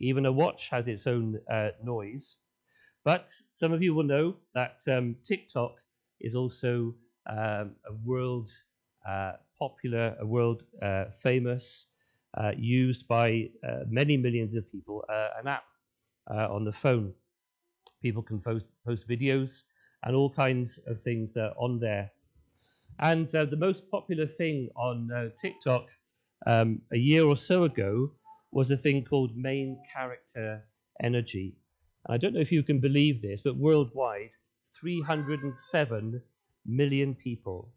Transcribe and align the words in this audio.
Even 0.00 0.26
a 0.26 0.32
watch 0.32 0.68
has 0.68 0.88
its 0.88 1.06
own 1.06 1.40
uh, 1.50 1.70
noise. 1.82 2.38
But 3.04 3.32
some 3.52 3.72
of 3.72 3.82
you 3.82 3.94
will 3.94 4.04
know 4.04 4.36
that 4.54 4.82
um, 4.88 5.16
TikTok 5.24 5.76
is 6.20 6.34
also 6.34 6.94
um, 7.26 7.76
a 7.86 7.92
world 8.04 8.50
uh, 9.06 9.32
popular, 9.58 10.16
a 10.20 10.26
world 10.26 10.64
uh, 10.82 11.06
famous, 11.10 11.86
uh, 12.36 12.52
used 12.56 13.08
by 13.08 13.50
uh, 13.66 13.84
many 13.88 14.16
millions 14.16 14.54
of 14.54 14.70
people, 14.70 15.04
uh, 15.08 15.30
an 15.38 15.48
app 15.48 15.64
on 16.28 16.64
the 16.64 16.72
phone. 16.72 17.14
People 18.02 18.22
can 18.22 18.40
post, 18.40 18.66
post 18.84 19.08
videos 19.08 19.64
and 20.04 20.14
all 20.14 20.30
kinds 20.30 20.78
of 20.86 21.00
things 21.02 21.36
on 21.36 21.80
there. 21.80 22.10
And 22.98 23.28
the 23.28 23.56
most 23.56 23.90
popular 23.90 24.26
thing 24.26 24.68
on 24.76 25.32
TikTok 25.40 25.88
um, 26.46 26.82
a 26.92 26.96
year 26.98 27.24
or 27.24 27.36
so 27.36 27.64
ago 27.64 28.12
was 28.50 28.70
a 28.70 28.76
thing 28.76 29.04
called 29.04 29.36
main 29.36 29.80
character 29.92 30.64
energy. 31.02 31.56
I 32.08 32.16
don't 32.16 32.34
know 32.34 32.40
if 32.40 32.52
you 32.52 32.62
can 32.62 32.80
believe 32.80 33.20
this, 33.20 33.42
but 33.42 33.56
worldwide, 33.56 34.30
307 34.80 36.22
million 36.66 37.14
people, 37.14 37.72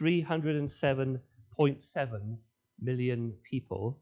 307.7 0.00 2.36
million 2.80 3.34
people 3.42 4.00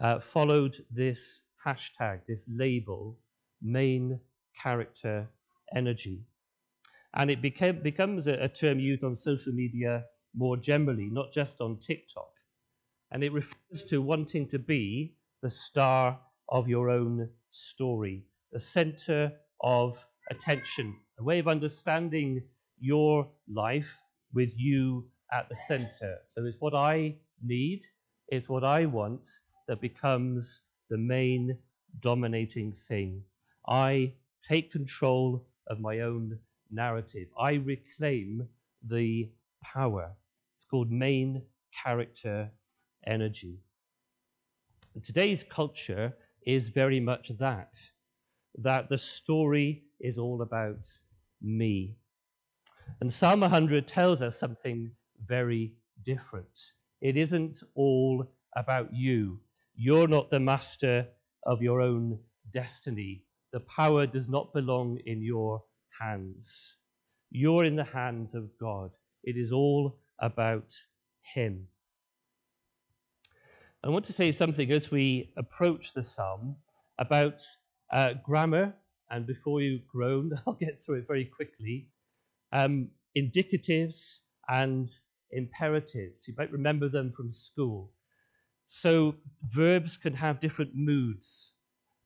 uh, 0.00 0.20
followed 0.20 0.76
this 0.90 1.42
hashtag, 1.64 2.20
this 2.28 2.46
label, 2.48 3.18
main 3.62 4.20
character 4.60 5.28
energy. 5.74 6.20
And 7.14 7.30
it 7.30 7.40
became, 7.40 7.82
becomes 7.82 8.26
a, 8.26 8.34
a 8.34 8.48
term 8.48 8.78
used 8.78 9.04
on 9.04 9.16
social 9.16 9.52
media 9.52 10.04
more 10.34 10.56
generally, 10.56 11.08
not 11.10 11.32
just 11.32 11.60
on 11.60 11.78
TikTok. 11.78 12.28
And 13.10 13.22
it 13.22 13.32
refers 13.32 13.84
to 13.88 14.02
wanting 14.02 14.48
to 14.48 14.58
be 14.58 15.14
the 15.42 15.50
star 15.50 16.18
of 16.48 16.68
your 16.68 16.90
own 16.90 17.28
story, 17.50 18.24
the 18.52 18.60
center 18.60 19.32
of 19.60 20.04
attention, 20.30 20.96
a 21.18 21.22
way 21.22 21.38
of 21.38 21.48
understanding 21.48 22.42
your 22.78 23.28
life 23.48 24.02
with 24.34 24.52
you 24.56 25.08
at 25.32 25.48
the 25.48 25.56
center. 25.56 26.18
So 26.26 26.44
it's 26.44 26.60
what 26.60 26.74
I 26.74 27.16
need, 27.42 27.84
it's 28.28 28.48
what 28.48 28.64
I 28.64 28.86
want 28.86 29.28
that 29.68 29.80
becomes 29.80 30.62
the 30.90 30.98
main 30.98 31.58
dominating 32.00 32.74
thing. 32.88 33.22
I 33.68 34.14
take 34.40 34.70
control 34.70 35.46
of 35.68 35.80
my 35.80 36.00
own 36.00 36.38
narrative. 36.70 37.28
I 37.38 37.54
reclaim 37.54 38.48
the 38.84 39.30
power. 39.62 40.12
It's 40.56 40.64
called 40.64 40.90
main 40.90 41.42
character 41.84 42.50
energy. 43.06 43.60
And 44.94 45.04
today's 45.04 45.44
culture 45.44 46.14
is 46.46 46.68
very 46.68 47.00
much 47.00 47.32
that, 47.38 47.78
that 48.58 48.88
the 48.88 48.98
story 48.98 49.84
is 50.00 50.18
all 50.18 50.42
about 50.42 50.88
me. 51.42 51.96
And 53.00 53.12
Psalm 53.12 53.40
100 53.40 53.86
tells 53.86 54.22
us 54.22 54.38
something 54.38 54.90
very 55.26 55.72
different. 56.04 56.72
It 57.00 57.16
isn't 57.16 57.62
all 57.74 58.26
about 58.56 58.94
you. 58.94 59.40
You're 59.74 60.08
not 60.08 60.30
the 60.30 60.40
master 60.40 61.06
of 61.42 61.62
your 61.62 61.80
own 61.80 62.18
destiny. 62.50 63.22
The 63.52 63.60
power 63.60 64.06
does 64.06 64.28
not 64.28 64.54
belong 64.54 64.98
in 65.04 65.20
your 65.22 65.62
hands. 66.00 66.76
You're 67.30 67.64
in 67.64 67.76
the 67.76 67.84
hands 67.84 68.34
of 68.34 68.48
God. 68.58 68.90
It 69.24 69.36
is 69.36 69.52
all 69.52 69.98
about 70.20 70.74
Him. 71.34 71.68
I 73.84 73.88
want 73.88 74.04
to 74.06 74.12
say 74.12 74.32
something 74.32 74.70
as 74.72 74.90
we 74.90 75.32
approach 75.36 75.94
the 75.94 76.02
psalm 76.02 76.56
about 76.98 77.42
uh, 77.92 78.14
grammar, 78.24 78.74
and 79.10 79.26
before 79.26 79.60
you 79.60 79.80
groan, 79.86 80.32
I'll 80.46 80.54
get 80.54 80.82
through 80.82 80.96
it 81.00 81.06
very 81.06 81.24
quickly. 81.24 81.88
Um, 82.52 82.90
indicatives 83.16 84.20
and 84.48 84.90
imperatives. 85.32 86.28
You 86.28 86.34
might 86.36 86.52
remember 86.52 86.88
them 86.88 87.12
from 87.12 87.32
school. 87.32 87.92
So 88.66 89.16
verbs 89.50 89.96
can 89.96 90.14
have 90.14 90.40
different 90.40 90.72
moods. 90.74 91.54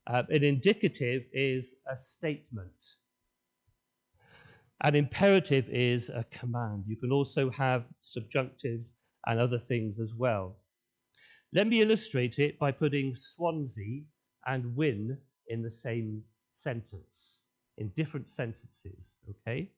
Uh, 0.06 0.25
an 0.31 0.44
indicative 0.44 1.25
is 1.33 1.75
a 1.91 1.97
statement. 1.97 2.97
An 4.83 4.94
imperative 4.94 5.69
is 5.69 6.11
a 6.11 6.25
command. 6.31 6.84
You 6.87 6.97
can 6.97 7.12
also 7.12 7.50
have 7.50 7.84
subjunctives 8.03 8.94
and 9.27 9.41
other 9.41 9.59
things 9.59 10.00
as 10.00 10.15
well. 10.15 10.59
Let 11.53 11.66
me 11.66 11.81
illustrate 11.81 12.38
it 12.38 12.59
by 12.59 12.71
putting 12.71 13.15
Swansea 13.15 14.03
and 14.47 14.77
win 14.77 15.19
in 15.49 15.62
the 15.62 15.71
same 15.71 16.22
sentence, 16.53 17.41
in 17.78 17.88
different 17.91 18.31
sentences, 18.31 19.15
okay? 19.28 19.69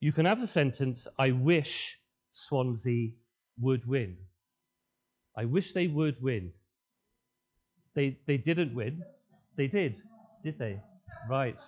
You 0.00 0.12
can 0.12 0.24
have 0.24 0.40
the 0.40 0.46
sentence, 0.46 1.06
I 1.18 1.30
wish 1.30 1.98
Swansea 2.32 3.10
would 3.60 3.86
win. 3.86 4.16
I 5.36 5.44
wish 5.44 5.72
they 5.72 5.88
would 5.88 6.20
win. 6.22 6.52
They, 7.94 8.18
they 8.26 8.38
didn't 8.38 8.74
win. 8.74 9.02
They 9.56 9.66
did, 9.66 10.00
did 10.42 10.58
they? 10.58 10.80
Right. 11.28 11.60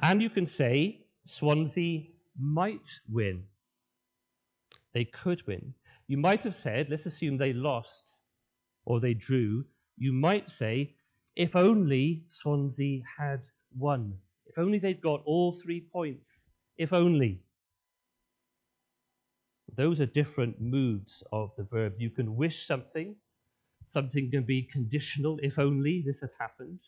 And 0.00 0.22
you 0.22 0.30
can 0.30 0.46
say 0.46 1.04
Swansea 1.24 2.04
might 2.38 3.00
win. 3.08 3.44
They 4.92 5.04
could 5.04 5.46
win. 5.46 5.74
You 6.08 6.16
might 6.16 6.42
have 6.42 6.56
said, 6.56 6.88
let's 6.90 7.06
assume 7.06 7.36
they 7.36 7.52
lost 7.52 8.18
or 8.84 9.00
they 9.00 9.14
drew. 9.14 9.64
You 9.96 10.12
might 10.12 10.50
say, 10.50 10.96
if 11.36 11.54
only 11.54 12.24
Swansea 12.28 13.02
had 13.18 13.46
won. 13.76 14.14
If 14.46 14.58
only 14.58 14.78
they'd 14.78 15.00
got 15.00 15.22
all 15.24 15.52
three 15.52 15.80
points. 15.80 16.48
If 16.76 16.92
only. 16.92 17.42
Those 19.76 20.00
are 20.00 20.06
different 20.06 20.60
moods 20.60 21.22
of 21.32 21.52
the 21.56 21.62
verb. 21.62 21.94
You 21.98 22.10
can 22.10 22.34
wish 22.34 22.66
something, 22.66 23.14
something 23.86 24.30
can 24.30 24.42
be 24.42 24.62
conditional, 24.62 25.38
if 25.42 25.58
only 25.58 26.02
this 26.04 26.20
had 26.20 26.30
happened, 26.38 26.80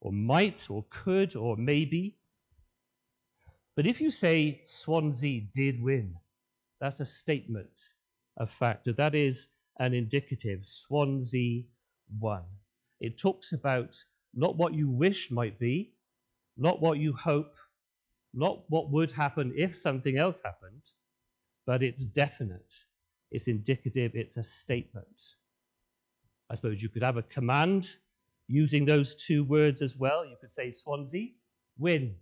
or 0.00 0.12
might, 0.12 0.68
or 0.68 0.84
could, 0.90 1.36
or 1.36 1.56
maybe. 1.56 2.16
But 3.76 3.86
if 3.86 4.00
you 4.00 4.10
say 4.10 4.62
Swansea 4.64 5.42
did 5.54 5.80
win, 5.80 6.16
that's 6.80 7.00
a 7.00 7.06
statement 7.06 7.90
of 8.36 8.50
fact. 8.50 8.88
That 8.96 9.14
is 9.14 9.48
an 9.78 9.94
indicative. 9.94 10.60
Swansea 10.64 11.62
won. 12.18 12.42
It 13.00 13.18
talks 13.18 13.52
about 13.52 14.02
not 14.34 14.56
what 14.56 14.74
you 14.74 14.88
wish 14.88 15.30
might 15.30 15.58
be, 15.58 15.92
not 16.56 16.80
what 16.80 16.98
you 16.98 17.12
hope, 17.12 17.56
not 18.34 18.62
what 18.68 18.90
would 18.90 19.10
happen 19.10 19.52
if 19.56 19.78
something 19.78 20.18
else 20.18 20.40
happened, 20.44 20.82
but 21.66 21.82
it's 21.82 22.04
definite, 22.04 22.74
it's 23.30 23.48
indicative, 23.48 24.12
it's 24.14 24.36
a 24.36 24.44
statement. 24.44 25.34
I 26.50 26.54
suppose 26.54 26.82
you 26.82 26.88
could 26.88 27.02
have 27.02 27.16
a 27.16 27.22
command 27.22 27.96
using 28.48 28.84
those 28.84 29.14
two 29.14 29.44
words 29.44 29.82
as 29.82 29.96
well. 29.96 30.24
You 30.24 30.36
could 30.40 30.52
say, 30.52 30.72
Swansea, 30.72 31.28
win. 31.78 32.14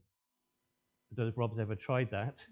I 1.11 1.15
don't 1.15 1.27
know 1.27 1.31
if 1.31 1.39
Rob's 1.39 1.59
ever 1.59 1.75
tried 1.75 2.11
that. 2.11 2.45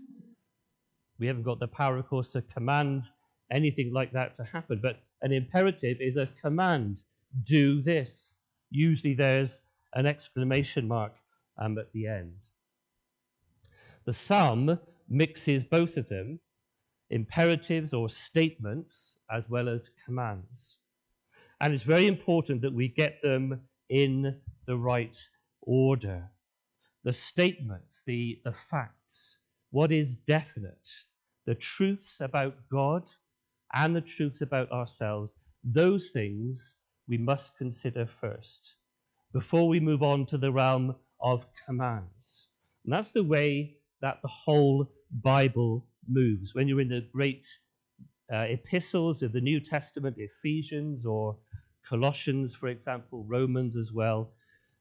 We 1.19 1.27
haven't 1.27 1.45
got 1.45 1.61
the 1.61 1.69
power, 1.69 1.97
of 1.97 2.09
course, 2.09 2.31
to 2.31 2.43
command 2.43 3.11
anything 3.51 3.93
like 3.93 4.13
that 4.13 4.35
to 4.37 4.45
happen, 4.45 4.81
but 4.83 5.01
an 5.23 5.33
imperative 5.33 5.99
is 6.01 6.17
a 6.17 6.29
command 6.41 7.05
do 7.45 7.83
this. 7.83 8.35
Usually 8.71 9.15
there's 9.15 9.63
an 9.95 10.07
exclamation 10.07 10.87
mark 10.87 11.15
um, 11.59 11.79
at 11.79 11.93
the 11.93 12.07
end. 12.07 12.49
The 14.05 14.13
psalm 14.13 14.79
mixes 15.09 15.65
both 15.65 15.97
of 15.97 16.09
them 16.09 16.41
imperatives 17.11 17.93
or 17.93 18.09
statements 18.09 19.19
as 19.31 19.49
well 19.49 19.69
as 19.69 19.91
commands. 20.05 20.79
And 21.61 21.73
it's 21.73 21.83
very 21.83 22.07
important 22.07 22.63
that 22.63 22.73
we 22.73 22.89
get 22.89 23.23
them 23.23 23.61
in 23.89 24.37
the 24.67 24.77
right 24.77 25.17
order. 25.63 26.31
The 27.05 27.13
statements, 27.13 28.03
the, 28.07 28.41
the 28.45 28.55
facts, 28.69 29.39
what 29.77 29.93
is 29.93 30.15
definite, 30.15 30.89
the 31.45 31.55
truths 31.55 32.23
about 32.23 32.55
God 32.73 33.03
and 33.75 33.95
the 33.95 34.01
truths 34.01 34.41
about 34.41 34.73
ourselves, 34.73 35.37
those 35.63 36.09
things 36.09 36.77
we 37.07 37.19
must 37.19 37.59
consider 37.59 38.07
first 38.07 38.77
before 39.35 39.69
we 39.69 39.79
move 39.79 40.03
on 40.03 40.25
to 40.25 40.39
the 40.39 40.51
realm 40.51 40.95
of 41.21 41.45
commands. 41.67 42.49
And 42.87 42.95
that's 42.95 43.13
the 43.13 43.23
way 43.23 43.77
that 44.01 44.21
the 44.23 44.29
whole 44.29 44.89
Bible 45.23 45.85
moves. 46.09 46.55
When 46.55 46.69
you're 46.69 46.81
in 46.81 46.89
the 46.89 47.07
great 47.13 47.47
uh, 48.33 48.47
epistles 48.49 49.23
of 49.23 49.35
the 49.35 49.43
New 49.43 49.61
Testament, 49.61 50.17
Ephesians 50.17 51.05
or 51.05 51.37
Colossians, 51.87 52.55
for 52.55 52.69
example, 52.69 53.27
Romans 53.29 53.77
as 53.77 53.93
well, 53.93 54.33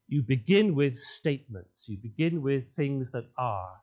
you 0.07 0.21
begin 0.21 0.73
with 0.73 0.95
statements. 0.95 1.89
You 1.89 1.97
begin 1.97 2.41
with 2.41 2.73
things 2.77 3.11
that 3.11 3.25
are, 3.37 3.73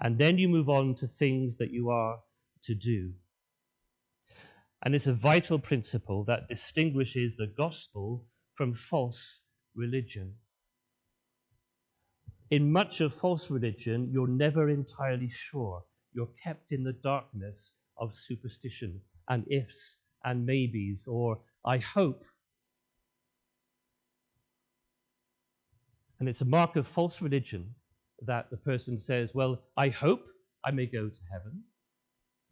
and 0.00 0.18
then 0.18 0.38
you 0.38 0.48
move 0.48 0.68
on 0.68 0.94
to 0.96 1.06
things 1.06 1.56
that 1.58 1.70
you 1.70 1.90
are 1.90 2.18
to 2.64 2.74
do. 2.74 3.12
And 4.84 4.94
it's 4.94 5.06
a 5.06 5.12
vital 5.12 5.58
principle 5.58 6.24
that 6.24 6.48
distinguishes 6.48 7.36
the 7.36 7.46
gospel 7.46 8.26
from 8.54 8.74
false 8.74 9.40
religion. 9.74 10.34
In 12.50 12.70
much 12.70 13.00
of 13.00 13.14
false 13.14 13.50
religion, 13.50 14.10
you're 14.12 14.28
never 14.28 14.68
entirely 14.68 15.30
sure. 15.30 15.82
You're 16.12 16.34
kept 16.42 16.72
in 16.72 16.82
the 16.82 16.92
darkness 16.92 17.72
of 17.96 18.14
superstition 18.14 19.00
and 19.28 19.44
ifs 19.50 19.98
and 20.24 20.44
maybes, 20.44 21.06
or 21.06 21.38
I 21.64 21.78
hope. 21.78 22.24
And 26.18 26.28
it's 26.28 26.40
a 26.40 26.44
mark 26.44 26.76
of 26.76 26.86
false 26.86 27.22
religion 27.22 27.74
that 28.26 28.50
the 28.50 28.56
person 28.56 28.98
says, 28.98 29.34
Well, 29.34 29.60
I 29.76 29.88
hope 29.88 30.24
I 30.64 30.70
may 30.70 30.86
go 30.86 31.08
to 31.08 31.20
heaven. 31.30 31.62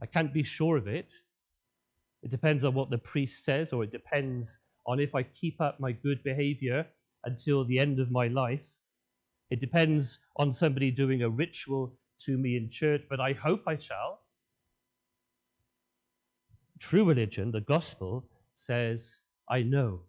I 0.02 0.06
can't 0.06 0.32
be 0.32 0.42
sure 0.42 0.76
of 0.76 0.88
it. 0.88 1.14
It 2.22 2.30
depends 2.30 2.64
on 2.64 2.74
what 2.74 2.90
the 2.90 2.98
priest 2.98 3.44
says, 3.44 3.72
or 3.72 3.84
it 3.84 3.92
depends 3.92 4.58
on 4.86 5.00
if 5.00 5.14
I 5.14 5.22
keep 5.22 5.60
up 5.60 5.80
my 5.80 5.92
good 5.92 6.22
behavior 6.22 6.86
until 7.24 7.64
the 7.64 7.78
end 7.78 8.00
of 8.00 8.10
my 8.10 8.28
life. 8.28 8.60
It 9.50 9.60
depends 9.60 10.18
on 10.36 10.52
somebody 10.52 10.90
doing 10.90 11.22
a 11.22 11.28
ritual 11.28 11.92
to 12.20 12.38
me 12.38 12.56
in 12.56 12.70
church, 12.70 13.02
but 13.08 13.20
I 13.20 13.32
hope 13.32 13.62
I 13.66 13.76
shall. 13.76 14.20
True 16.78 17.04
religion, 17.04 17.50
the 17.50 17.60
gospel, 17.60 18.24
says, 18.54 19.20
I 19.48 19.62
know. 19.62 20.00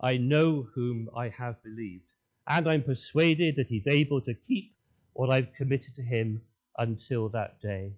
I 0.00 0.16
know 0.16 0.68
whom 0.74 1.08
I 1.16 1.28
have 1.28 1.62
believed, 1.62 2.12
and 2.50 2.68
I'm 2.68 2.82
persuaded 2.82 3.54
that 3.56 3.68
he's 3.68 3.86
able 3.86 4.20
to 4.22 4.34
keep 4.34 4.74
what 5.12 5.30
I've 5.30 5.52
committed 5.52 5.94
to 5.94 6.02
him 6.02 6.42
until 6.76 7.28
that 7.28 7.60
day. 7.60 7.92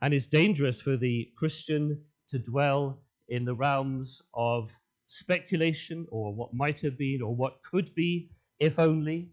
And 0.00 0.14
it's 0.14 0.26
dangerous 0.26 0.80
for 0.80 0.96
the 0.96 1.30
Christian 1.36 2.00
to 2.28 2.38
dwell 2.38 3.02
in 3.28 3.44
the 3.44 3.54
realms 3.54 4.22
of 4.32 4.72
speculation 5.06 6.06
or 6.10 6.34
what 6.34 6.54
might 6.54 6.80
have 6.80 6.96
been 6.96 7.20
or 7.20 7.36
what 7.36 7.62
could 7.62 7.94
be, 7.94 8.30
if 8.58 8.78
only. 8.78 9.28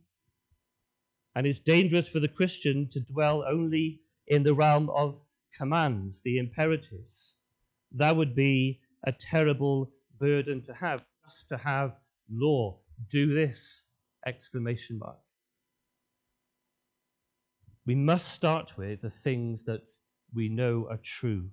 And 1.34 1.48
it's 1.48 1.62
dangerous 1.62 2.10
for 2.10 2.20
the 2.20 2.28
Christian 2.28 2.90
to 2.90 3.00
dwell 3.00 3.46
only 3.48 4.02
in 4.28 4.44
the 4.44 4.54
realm 4.54 4.90
of 4.90 5.18
commands, 5.58 6.22
the 6.22 6.40
imperatives. 6.40 7.36
That 7.94 8.18
would 8.18 8.36
be 8.36 8.82
a 9.06 9.14
terrible 9.14 9.94
burden 10.20 10.62
to 10.64 10.74
have, 10.74 11.06
just 11.26 11.48
to 11.50 11.58
have 11.58 11.96
law. 12.30 12.80
Do 13.08 13.34
this! 13.34 13.84
Exclamation 14.26 15.00
mark. 15.00 15.20
We 17.86 17.96
must 17.96 18.34
start 18.34 18.78
with 18.78 19.02
the 19.02 19.10
things 19.10 19.64
that 19.64 19.90
we 20.34 20.50
know 20.50 20.88
are 20.92 21.00
true. 21.02 21.50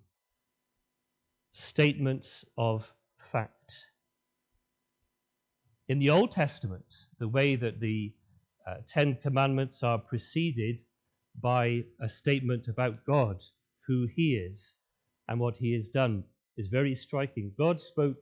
Statements 1.52 2.44
of 2.58 2.92
fact. 3.32 3.86
In 5.88 5.98
the 5.98 6.10
Old 6.10 6.32
Testament, 6.32 7.06
the 7.18 7.28
way 7.28 7.56
that 7.56 7.80
the 7.80 8.12
uh, 8.66 8.78
Ten 8.86 9.14
Commandments 9.14 9.82
are 9.82 9.98
preceded 9.98 10.82
by 11.40 11.84
a 12.00 12.08
statement 12.08 12.68
about 12.68 13.04
God, 13.06 13.42
who 13.86 14.06
He 14.06 14.34
is, 14.34 14.74
and 15.28 15.38
what 15.38 15.56
He 15.56 15.72
has 15.74 15.88
done, 15.88 16.24
is 16.56 16.66
very 16.66 16.94
striking. 16.94 17.52
God 17.56 17.80
spoke 17.80 18.16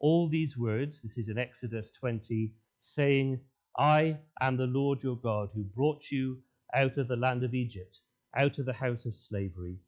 all 0.00 0.28
these 0.28 0.56
words, 0.56 1.00
this 1.02 1.18
is 1.18 1.28
in 1.28 1.38
Exodus 1.38 1.90
20, 1.90 2.52
saying, 2.78 3.40
I 3.78 4.18
am 4.40 4.56
the 4.56 4.66
Lord 4.66 5.02
your 5.02 5.16
God 5.16 5.50
who 5.54 5.62
brought 5.62 6.10
you 6.10 6.38
out 6.74 6.96
of 6.98 7.08
the 7.08 7.16
land 7.16 7.44
of 7.44 7.54
Egypt, 7.54 8.00
out 8.36 8.58
of 8.58 8.66
the 8.66 8.72
house 8.72 9.04
of 9.04 9.16
slavery. 9.16 9.78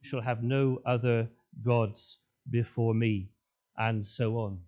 You 0.00 0.08
shall 0.08 0.20
have 0.20 0.42
no 0.42 0.80
other 0.86 1.28
gods 1.64 2.18
before 2.50 2.94
me, 2.94 3.30
and 3.78 4.04
so 4.04 4.38
on 4.38 4.60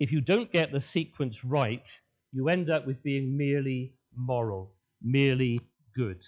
if 0.00 0.10
you 0.10 0.22
don't 0.22 0.50
get 0.50 0.72
the 0.72 0.80
sequence 0.80 1.44
right, 1.44 2.00
you 2.32 2.48
end 2.48 2.70
up 2.70 2.86
with 2.86 3.02
being 3.02 3.36
merely 3.36 3.92
moral, 4.16 4.72
merely 5.02 5.60
good. 5.94 6.26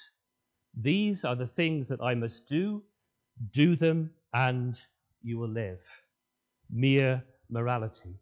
These 0.79 1.25
are 1.25 1.35
the 1.35 1.47
things 1.47 1.89
that 1.89 2.01
I 2.03 2.15
must 2.15 2.47
do, 2.47 2.83
do 3.53 3.75
them, 3.75 4.11
and 4.35 4.79
you 5.23 5.39
will 5.39 5.49
live. 5.49 5.81
Mere 6.71 7.25
morality. 7.53 8.15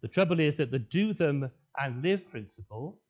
The 0.00 0.08
trouble 0.08 0.38
is 0.40 0.56
that 0.56 0.70
the 0.70 0.78
do 0.78 1.12
them 1.12 1.50
and 1.78 2.02
live 2.02 2.28
principle 2.30 3.00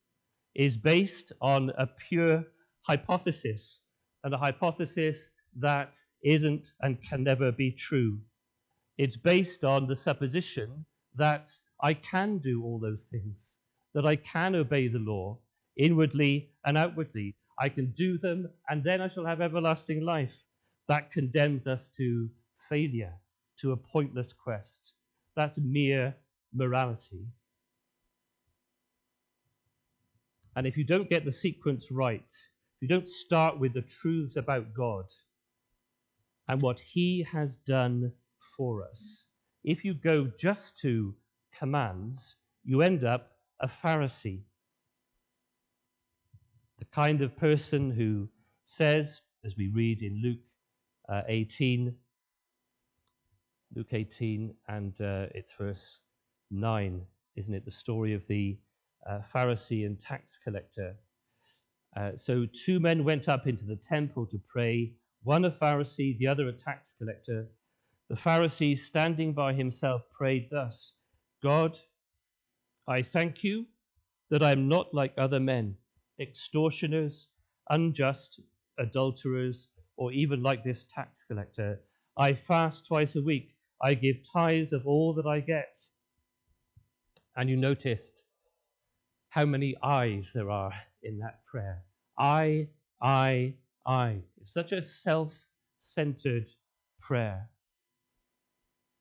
is 0.54 0.76
based 0.76 1.32
on 1.40 1.70
a 1.76 1.86
pure 1.86 2.44
hypothesis, 2.82 3.82
and 4.24 4.34
a 4.34 4.38
hypothesis 4.38 5.30
that 5.56 5.96
isn't 6.24 6.72
and 6.80 7.02
can 7.02 7.22
never 7.22 7.52
be 7.52 7.70
true. 7.70 8.18
It's 8.96 9.16
based 9.16 9.64
on 9.64 9.86
the 9.86 9.94
supposition 9.94 10.86
that 11.16 11.50
I 11.80 11.94
can 11.94 12.38
do 12.38 12.64
all 12.64 12.80
those 12.80 13.04
things, 13.04 13.58
that 13.94 14.06
I 14.06 14.16
can 14.16 14.54
obey 14.54 14.88
the 14.88 14.98
law 14.98 15.38
inwardly 15.76 16.50
and 16.64 16.76
outwardly. 16.76 17.36
I 17.58 17.68
can 17.68 17.92
do 17.92 18.18
them, 18.18 18.48
and 18.68 18.82
then 18.82 19.00
I 19.00 19.08
shall 19.08 19.26
have 19.26 19.40
everlasting 19.40 20.00
life. 20.04 20.46
That 20.88 21.10
condemns 21.10 21.66
us 21.66 21.88
to 21.90 22.28
failure, 22.68 23.12
to 23.60 23.72
a 23.72 23.76
pointless 23.76 24.32
quest. 24.32 24.94
That's 25.38 25.60
mere 25.60 26.16
morality. 26.52 27.28
And 30.56 30.66
if 30.66 30.76
you 30.76 30.82
don't 30.82 31.08
get 31.08 31.24
the 31.24 31.30
sequence 31.30 31.92
right, 31.92 32.26
if 32.26 32.82
you 32.82 32.88
don't 32.88 33.08
start 33.08 33.60
with 33.60 33.72
the 33.72 33.82
truths 33.82 34.34
about 34.34 34.74
God 34.74 35.04
and 36.48 36.60
what 36.60 36.80
He 36.80 37.24
has 37.30 37.54
done 37.54 38.10
for 38.56 38.82
us, 38.82 39.26
if 39.62 39.84
you 39.84 39.94
go 39.94 40.28
just 40.36 40.76
to 40.80 41.14
commands, 41.56 42.34
you 42.64 42.82
end 42.82 43.04
up 43.04 43.30
a 43.60 43.68
Pharisee. 43.68 44.40
The 46.80 46.84
kind 46.86 47.22
of 47.22 47.36
person 47.36 47.92
who 47.92 48.28
says, 48.64 49.20
as 49.44 49.56
we 49.56 49.68
read 49.68 50.02
in 50.02 50.20
Luke 50.20 50.40
uh, 51.08 51.22
18, 51.28 51.94
Luke 53.74 53.92
18, 53.92 54.54
and 54.68 55.00
uh, 55.00 55.26
it's 55.34 55.52
verse 55.52 56.00
9, 56.50 57.02
isn't 57.36 57.54
it? 57.54 57.64
The 57.64 57.70
story 57.70 58.14
of 58.14 58.26
the 58.26 58.58
uh, 59.08 59.20
Pharisee 59.34 59.86
and 59.86 59.98
tax 59.98 60.38
collector. 60.42 60.96
Uh, 61.96 62.12
so, 62.16 62.46
two 62.46 62.80
men 62.80 63.04
went 63.04 63.28
up 63.28 63.46
into 63.46 63.64
the 63.64 63.76
temple 63.76 64.26
to 64.26 64.40
pray, 64.48 64.92
one 65.22 65.44
a 65.44 65.50
Pharisee, 65.50 66.16
the 66.18 66.26
other 66.26 66.48
a 66.48 66.52
tax 66.52 66.94
collector. 66.98 67.48
The 68.08 68.16
Pharisee, 68.16 68.78
standing 68.78 69.32
by 69.32 69.52
himself, 69.52 70.02
prayed 70.10 70.48
thus 70.50 70.94
God, 71.42 71.78
I 72.86 73.02
thank 73.02 73.44
you 73.44 73.66
that 74.30 74.42
I 74.42 74.52
am 74.52 74.68
not 74.68 74.94
like 74.94 75.12
other 75.18 75.40
men, 75.40 75.76
extortioners, 76.20 77.28
unjust, 77.70 78.40
adulterers, 78.78 79.68
or 79.96 80.12
even 80.12 80.42
like 80.42 80.64
this 80.64 80.84
tax 80.84 81.24
collector. 81.24 81.80
I 82.16 82.32
fast 82.32 82.86
twice 82.86 83.14
a 83.16 83.22
week. 83.22 83.54
I 83.82 83.94
give 83.94 84.22
tithes 84.22 84.72
of 84.72 84.86
all 84.86 85.14
that 85.14 85.26
I 85.26 85.40
get. 85.40 85.80
And 87.36 87.48
you 87.48 87.56
noticed 87.56 88.24
how 89.28 89.44
many 89.44 89.76
eyes 89.82 90.32
there 90.34 90.50
are 90.50 90.72
in 91.02 91.18
that 91.20 91.44
prayer. 91.46 91.84
I, 92.18 92.68
I, 93.00 93.54
I. 93.86 94.18
It's 94.40 94.52
such 94.54 94.72
a 94.72 94.82
self 94.82 95.46
centered 95.76 96.50
prayer. 97.00 97.48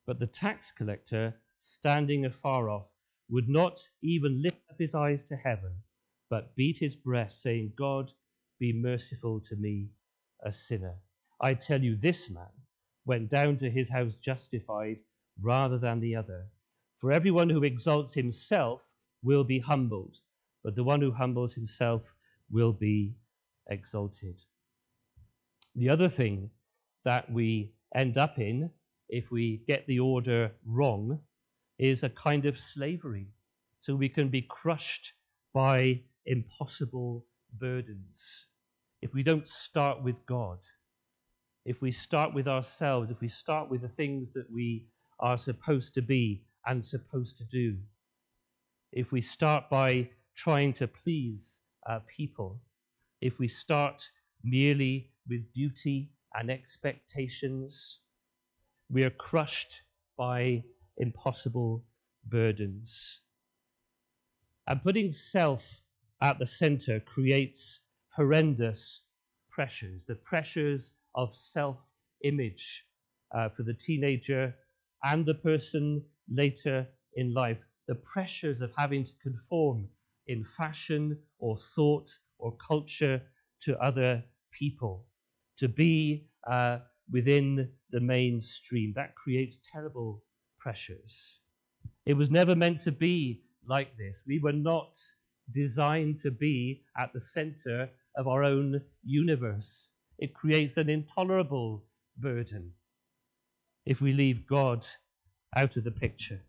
But 0.05 0.19
the 0.19 0.27
tax 0.27 0.71
collector, 0.71 1.33
standing 1.59 2.25
afar 2.25 2.69
off, 2.69 2.87
would 3.29 3.49
not 3.49 3.81
even 4.03 4.41
lift 4.41 4.61
up 4.69 4.77
his 4.79 4.95
eyes 4.95 5.23
to 5.25 5.35
heaven, 5.35 5.73
but 6.29 6.55
beat 6.55 6.77
his 6.77 6.95
breast, 6.95 7.41
saying, 7.41 7.73
God, 7.77 8.11
be 8.59 8.73
merciful 8.73 9.39
to 9.41 9.55
me, 9.55 9.89
a 10.43 10.53
sinner. 10.53 10.95
I 11.41 11.55
tell 11.55 11.81
you, 11.83 11.97
this 11.97 12.29
man 12.29 12.47
went 13.07 13.29
down 13.29 13.57
to 13.57 13.69
his 13.69 13.89
house 13.89 14.15
justified 14.15 14.97
rather 15.41 15.79
than 15.79 15.99
the 15.99 16.15
other. 16.15 16.45
For 16.99 17.11
everyone 17.11 17.49
who 17.49 17.63
exalts 17.63 18.13
himself 18.13 18.81
will 19.23 19.43
be 19.43 19.59
humbled, 19.59 20.17
but 20.63 20.75
the 20.75 20.83
one 20.83 21.01
who 21.01 21.11
humbles 21.11 21.53
himself 21.53 22.03
will 22.51 22.73
be 22.73 23.15
exalted. 23.69 24.43
The 25.75 25.89
other 25.89 26.09
thing 26.09 26.51
that 27.05 27.31
we 27.31 27.73
end 27.95 28.17
up 28.17 28.37
in 28.37 28.69
if 29.09 29.31
we 29.31 29.63
get 29.67 29.85
the 29.87 29.99
order 29.99 30.51
wrong, 30.65 31.19
is 31.79 32.03
a 32.03 32.09
kind 32.09 32.45
of 32.45 32.59
slavery. 32.59 33.27
So 33.79 33.95
we 33.95 34.09
can 34.09 34.29
be 34.29 34.41
crushed 34.41 35.13
by 35.53 36.01
impossible 36.25 37.25
burdens. 37.53 38.47
If 39.01 39.13
we 39.13 39.23
don't 39.23 39.47
start 39.47 40.03
with 40.03 40.15
God, 40.25 40.59
if 41.67 41.81
we 41.81 41.91
start 41.91 42.33
with 42.33 42.47
ourselves, 42.47 43.11
if 43.11 43.21
we 43.21 43.27
start 43.27 43.69
with 43.69 43.81
the 43.81 43.89
things 43.89 44.31
that 44.31 44.49
we 44.51 44.87
are 45.19 45.37
supposed 45.37 45.93
to 45.93 46.01
be 46.01 46.41
and 46.65 46.83
supposed 46.83 47.37
to 47.37 47.43
do, 47.43 47.77
if 48.91 49.11
we 49.11 49.21
start 49.21 49.69
by 49.69 50.09
trying 50.35 50.73
to 50.73 50.87
please 50.87 51.61
uh, 51.87 51.99
people, 52.07 52.59
if 53.21 53.37
we 53.37 53.47
start 53.47 54.09
merely 54.43 55.11
with 55.27 55.51
duty 55.53 56.09
and 56.35 56.49
expectations. 56.49 57.99
We 58.89 59.03
are 59.03 59.09
crushed 59.09 59.81
by 60.17 60.63
impossible 60.97 61.83
burdens. 62.25 63.19
And 64.67 64.81
putting 64.83 65.11
self 65.11 65.81
at 66.21 66.39
the 66.39 66.45
center 66.45 66.99
creates 66.99 67.81
horrendous 68.09 69.01
pressures, 69.49 70.01
the 70.07 70.15
pressures 70.15 70.93
of 71.17 71.35
self 71.35 71.77
image 72.23 72.85
uh, 73.35 73.49
for 73.49 73.63
the 73.63 73.73
teenager 73.73 74.55
and 75.03 75.25
the 75.25 75.35
person 75.35 76.03
later 76.31 76.87
in 77.15 77.33
life, 77.33 77.59
the 77.87 77.95
pressures 77.95 78.61
of 78.61 78.71
having 78.77 79.03
to 79.03 79.13
conform 79.21 79.89
in 80.27 80.45
fashion 80.45 81.17
or 81.39 81.57
thought 81.75 82.11
or 82.39 82.55
culture 82.57 83.21
to 83.61 83.77
other 83.79 84.23
people, 84.51 85.05
to 85.57 85.67
be 85.67 86.27
uh, 86.49 86.79
within 87.11 87.69
the 87.91 87.99
mainstream. 87.99 88.93
That 88.95 89.15
creates 89.15 89.59
terrible 89.71 90.23
pressures. 90.59 91.39
It 92.05 92.13
was 92.15 92.31
never 92.31 92.55
meant 92.55 92.81
to 92.81 92.91
be 92.91 93.43
like 93.65 93.97
this. 93.97 94.23
We 94.27 94.39
were 94.39 94.53
not 94.53 94.97
designed 95.53 96.19
to 96.19 96.31
be 96.31 96.83
at 96.97 97.11
the 97.13 97.21
center 97.21 97.89
of 98.15 98.27
our 98.27 98.43
own 98.43 98.81
universe. 99.03 99.89
It 100.19 100.33
creates 100.33 100.77
an 100.77 100.89
intolerable 100.89 101.83
burden 102.17 102.71
if 103.85 104.01
we 104.01 104.13
leave 104.13 104.47
God 104.47 104.85
out 105.55 105.77
of 105.77 105.83
the 105.83 105.91
picture. 105.91 106.41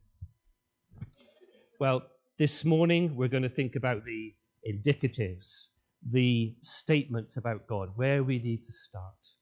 Well, 1.79 2.03
this 2.39 2.65
morning 2.65 3.15
we're 3.15 3.29
going 3.29 3.43
to 3.43 3.49
think 3.49 3.77
about 3.77 4.05
the 4.05 4.35
indicatives, 4.69 5.69
the 6.11 6.57
statements 6.63 7.37
about 7.37 7.67
God, 7.67 7.91
where 7.95 8.25
we 8.25 8.39
need 8.39 8.65
to 8.65 8.73
start. 8.73 9.35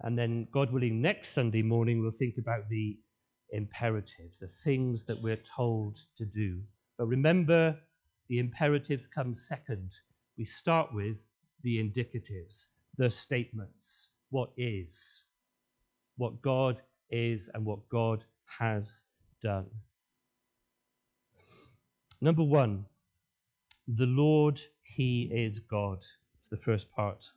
And 0.00 0.18
then, 0.18 0.46
God 0.52 0.72
willing, 0.72 1.00
next 1.00 1.30
Sunday 1.30 1.62
morning 1.62 2.00
we'll 2.00 2.10
think 2.10 2.36
about 2.38 2.68
the 2.68 2.98
imperatives, 3.50 4.38
the 4.40 4.48
things 4.64 5.04
that 5.04 5.20
we're 5.22 5.36
told 5.56 5.98
to 6.16 6.24
do. 6.24 6.60
But 6.98 7.06
remember, 7.06 7.76
the 8.28 8.38
imperatives 8.38 9.06
come 9.06 9.34
second. 9.34 9.92
We 10.36 10.44
start 10.44 10.92
with 10.92 11.16
the 11.62 11.78
indicatives, 11.82 12.66
the 12.98 13.10
statements. 13.10 14.08
What 14.30 14.50
is? 14.56 15.22
What 16.16 16.42
God 16.42 16.82
is 17.10 17.48
and 17.54 17.64
what 17.64 17.88
God 17.88 18.24
has 18.58 19.02
done. 19.40 19.66
Number 22.20 22.42
one, 22.42 22.84
the 23.86 24.06
Lord, 24.06 24.60
He 24.82 25.30
is 25.32 25.60
God. 25.60 26.04
It's 26.38 26.48
the 26.48 26.56
first 26.56 26.90
part 26.90 27.30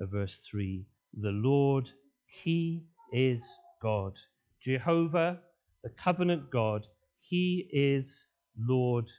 of 0.00 0.10
verse 0.10 0.36
3. 0.48 0.86
The 1.20 1.30
Lord, 1.30 1.90
He 2.26 2.84
is 3.12 3.58
God. 3.82 4.16
Jehovah, 4.60 5.40
the 5.82 5.90
covenant 5.90 6.50
God, 6.50 6.86
He 7.18 7.68
is 7.72 8.26
Lord 8.56 9.10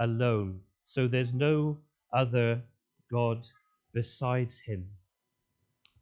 alone. 0.00 0.60
So 0.82 1.06
there's 1.06 1.32
no 1.32 1.78
other 2.12 2.62
God 3.10 3.46
besides 3.94 4.58
Him. 4.58 4.86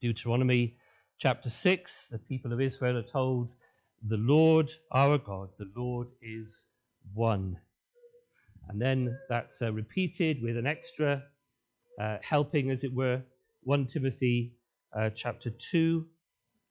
Deuteronomy 0.05 0.77
chapter 1.17 1.49
6, 1.49 2.09
the 2.09 2.19
people 2.19 2.53
of 2.53 2.61
Israel 2.61 2.99
are 2.99 3.03
told, 3.03 3.55
The 4.07 4.19
Lord 4.19 4.71
our 4.93 5.17
God, 5.17 5.49
the 5.59 5.71
Lord 5.75 6.09
is 6.21 6.67
one. 7.15 7.57
And 8.69 8.79
then 8.79 9.19
that's 9.31 9.63
uh, 9.63 9.73
repeated 9.73 10.43
with 10.43 10.59
an 10.59 10.67
extra 10.67 11.23
uh, 11.99 12.19
helping, 12.21 12.71
as 12.71 12.85
it 12.85 12.93
were, 12.93 13.23
1 13.63 13.87
Timothy 13.87 14.53
uh, 14.95 15.09
chapter 15.09 15.49
2 15.49 16.05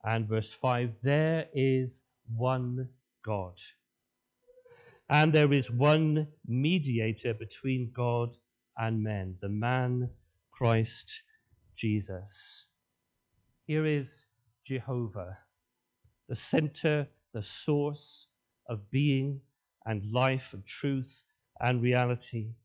and 0.04 0.30
verse 0.30 0.52
5. 0.52 0.92
There 1.02 1.48
is 1.56 2.04
one 2.36 2.88
God. 3.26 3.60
And 5.10 5.34
there 5.34 5.52
is 5.52 5.72
one 5.72 6.28
mediator 6.46 7.34
between 7.34 7.90
God 7.96 8.38
and 8.78 9.02
men, 9.02 9.38
the 9.42 9.50
man 9.50 10.12
Christ 10.52 11.24
Jesus. 11.76 12.68
Here 13.66 13.86
is 13.86 14.26
Jehovah, 14.66 15.38
the 16.28 16.36
center, 16.36 17.08
the 17.34 17.44
source 17.44 18.28
of 18.68 18.90
being 18.92 19.40
and 19.86 20.12
life 20.12 20.54
and 20.54 20.66
truth 20.66 21.24
and 21.62 21.82
reality, 21.82 22.56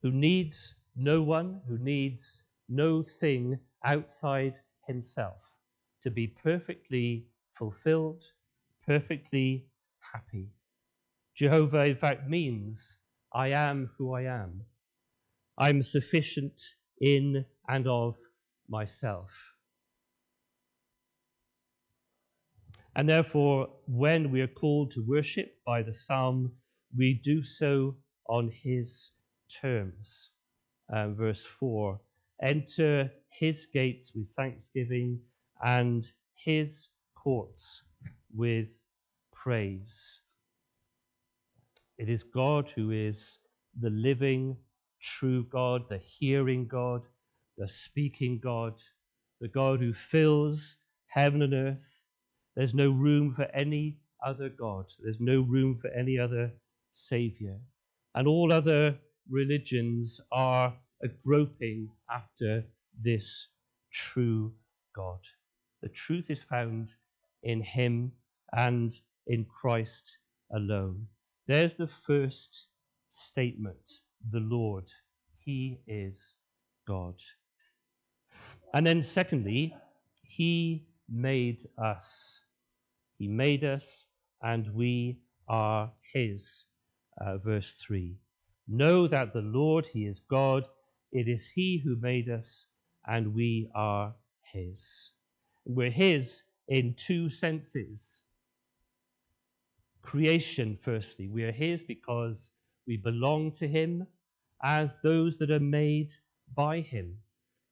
who 0.00 0.10
needs 0.10 0.74
no 0.94 1.20
one, 1.22 1.60
who 1.68 1.76
needs 1.76 2.44
no 2.66 3.02
thing 3.02 3.58
outside 3.84 4.58
himself 4.86 5.36
to 6.02 6.10
be 6.10 6.26
perfectly 6.26 7.26
fulfilled, 7.58 8.24
perfectly 8.86 9.66
happy. 10.14 10.48
Jehovah, 11.34 11.84
in 11.84 11.96
fact, 11.96 12.26
means 12.26 12.96
I 13.34 13.48
am 13.48 13.90
who 13.98 14.14
I 14.14 14.22
am. 14.22 14.62
I'm 15.58 15.82
sufficient 15.82 16.58
in 17.02 17.44
and 17.68 17.86
of 17.86 18.16
myself. 18.68 19.30
And 22.96 23.08
therefore, 23.08 23.68
when 23.86 24.30
we 24.30 24.40
are 24.40 24.46
called 24.46 24.90
to 24.92 25.04
worship 25.06 25.58
by 25.66 25.82
the 25.82 25.92
psalm, 25.92 26.52
we 26.96 27.14
do 27.14 27.42
so 27.44 27.96
on 28.28 28.50
his 28.50 29.12
terms. 29.60 30.30
Um, 30.92 31.14
verse 31.14 31.44
4 31.44 32.00
Enter 32.42 33.10
his 33.28 33.66
gates 33.66 34.12
with 34.14 34.30
thanksgiving 34.30 35.20
and 35.62 36.10
his 36.34 36.88
courts 37.14 37.82
with 38.34 38.68
praise. 39.32 40.20
It 41.98 42.08
is 42.08 42.22
God 42.22 42.70
who 42.74 42.90
is 42.90 43.38
the 43.80 43.90
living, 43.90 44.56
true 45.00 45.44
God, 45.44 45.88
the 45.88 45.98
hearing 45.98 46.66
God, 46.66 47.06
the 47.56 47.68
speaking 47.68 48.38
God, 48.42 48.74
the 49.40 49.48
God 49.48 49.80
who 49.80 49.92
fills 49.92 50.78
heaven 51.08 51.42
and 51.42 51.54
earth 51.54 52.02
there's 52.56 52.74
no 52.74 52.90
room 52.90 53.34
for 53.34 53.44
any 53.54 53.98
other 54.24 54.48
God. 54.48 54.86
There's 54.98 55.20
no 55.20 55.42
room 55.42 55.78
for 55.78 55.88
any 55.88 56.18
other 56.18 56.52
Savior. 56.90 57.58
And 58.14 58.26
all 58.26 58.50
other 58.50 58.98
religions 59.28 60.22
are 60.32 60.74
a 61.02 61.08
groping 61.08 61.90
after 62.10 62.64
this 62.98 63.48
true 63.92 64.54
God. 64.94 65.20
The 65.82 65.90
truth 65.90 66.30
is 66.30 66.42
found 66.42 66.94
in 67.42 67.60
Him 67.60 68.12
and 68.54 68.98
in 69.26 69.44
Christ 69.44 70.16
alone. 70.50 71.06
There's 71.46 71.74
the 71.74 71.86
first 71.86 72.68
statement 73.10 74.00
the 74.30 74.40
Lord, 74.40 74.90
He 75.44 75.80
is 75.86 76.36
God. 76.88 77.16
And 78.74 78.86
then, 78.86 79.02
secondly, 79.02 79.74
He 80.22 80.86
made 81.08 81.66
us. 81.78 82.42
He 83.18 83.28
made 83.28 83.64
us, 83.64 84.06
and 84.42 84.74
we 84.74 85.20
are 85.48 85.92
His. 86.12 86.66
Uh, 87.18 87.38
verse 87.38 87.72
3. 87.86 88.18
Know 88.68 89.06
that 89.06 89.32
the 89.32 89.40
Lord, 89.40 89.86
He 89.86 90.04
is 90.04 90.20
God. 90.20 90.64
It 91.12 91.28
is 91.28 91.48
He 91.48 91.80
who 91.82 91.96
made 91.96 92.28
us, 92.28 92.66
and 93.06 93.34
we 93.34 93.70
are 93.74 94.14
His. 94.52 95.12
We're 95.64 95.90
His 95.90 96.42
in 96.68 96.94
two 96.94 97.30
senses. 97.30 98.22
Creation, 100.02 100.78
firstly. 100.82 101.28
We 101.28 101.44
are 101.44 101.52
His 101.52 101.82
because 101.82 102.52
we 102.86 102.96
belong 102.96 103.52
to 103.52 103.66
Him 103.68 104.06
as 104.62 104.98
those 105.02 105.38
that 105.38 105.50
are 105.50 105.60
made 105.60 106.12
by 106.54 106.80
Him. 106.80 107.18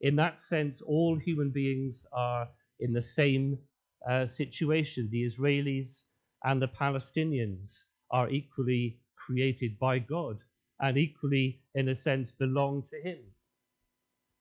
In 0.05 0.17
that 0.17 0.39
sense, 0.39 0.83
all 0.83 1.17
human 1.17 1.49
beings 1.49 2.05
are 2.13 2.47
in 2.79 2.93
the 2.93 3.01
same 3.01 3.59
uh, 4.07 4.27
situation. 4.27 5.09
The 5.11 5.25
Israelis 5.25 6.03
and 6.45 6.61
the 6.61 6.69
Palestinians 6.69 7.85
are 8.11 8.29
equally 8.29 8.99
created 9.17 9.79
by 9.79 10.01
God 10.01 10.43
and 10.79 10.99
equally, 10.99 11.63
in 11.75 11.89
a 11.89 11.95
sense, 11.95 12.31
belong 12.31 12.83
to 12.91 13.01
Him. 13.01 13.17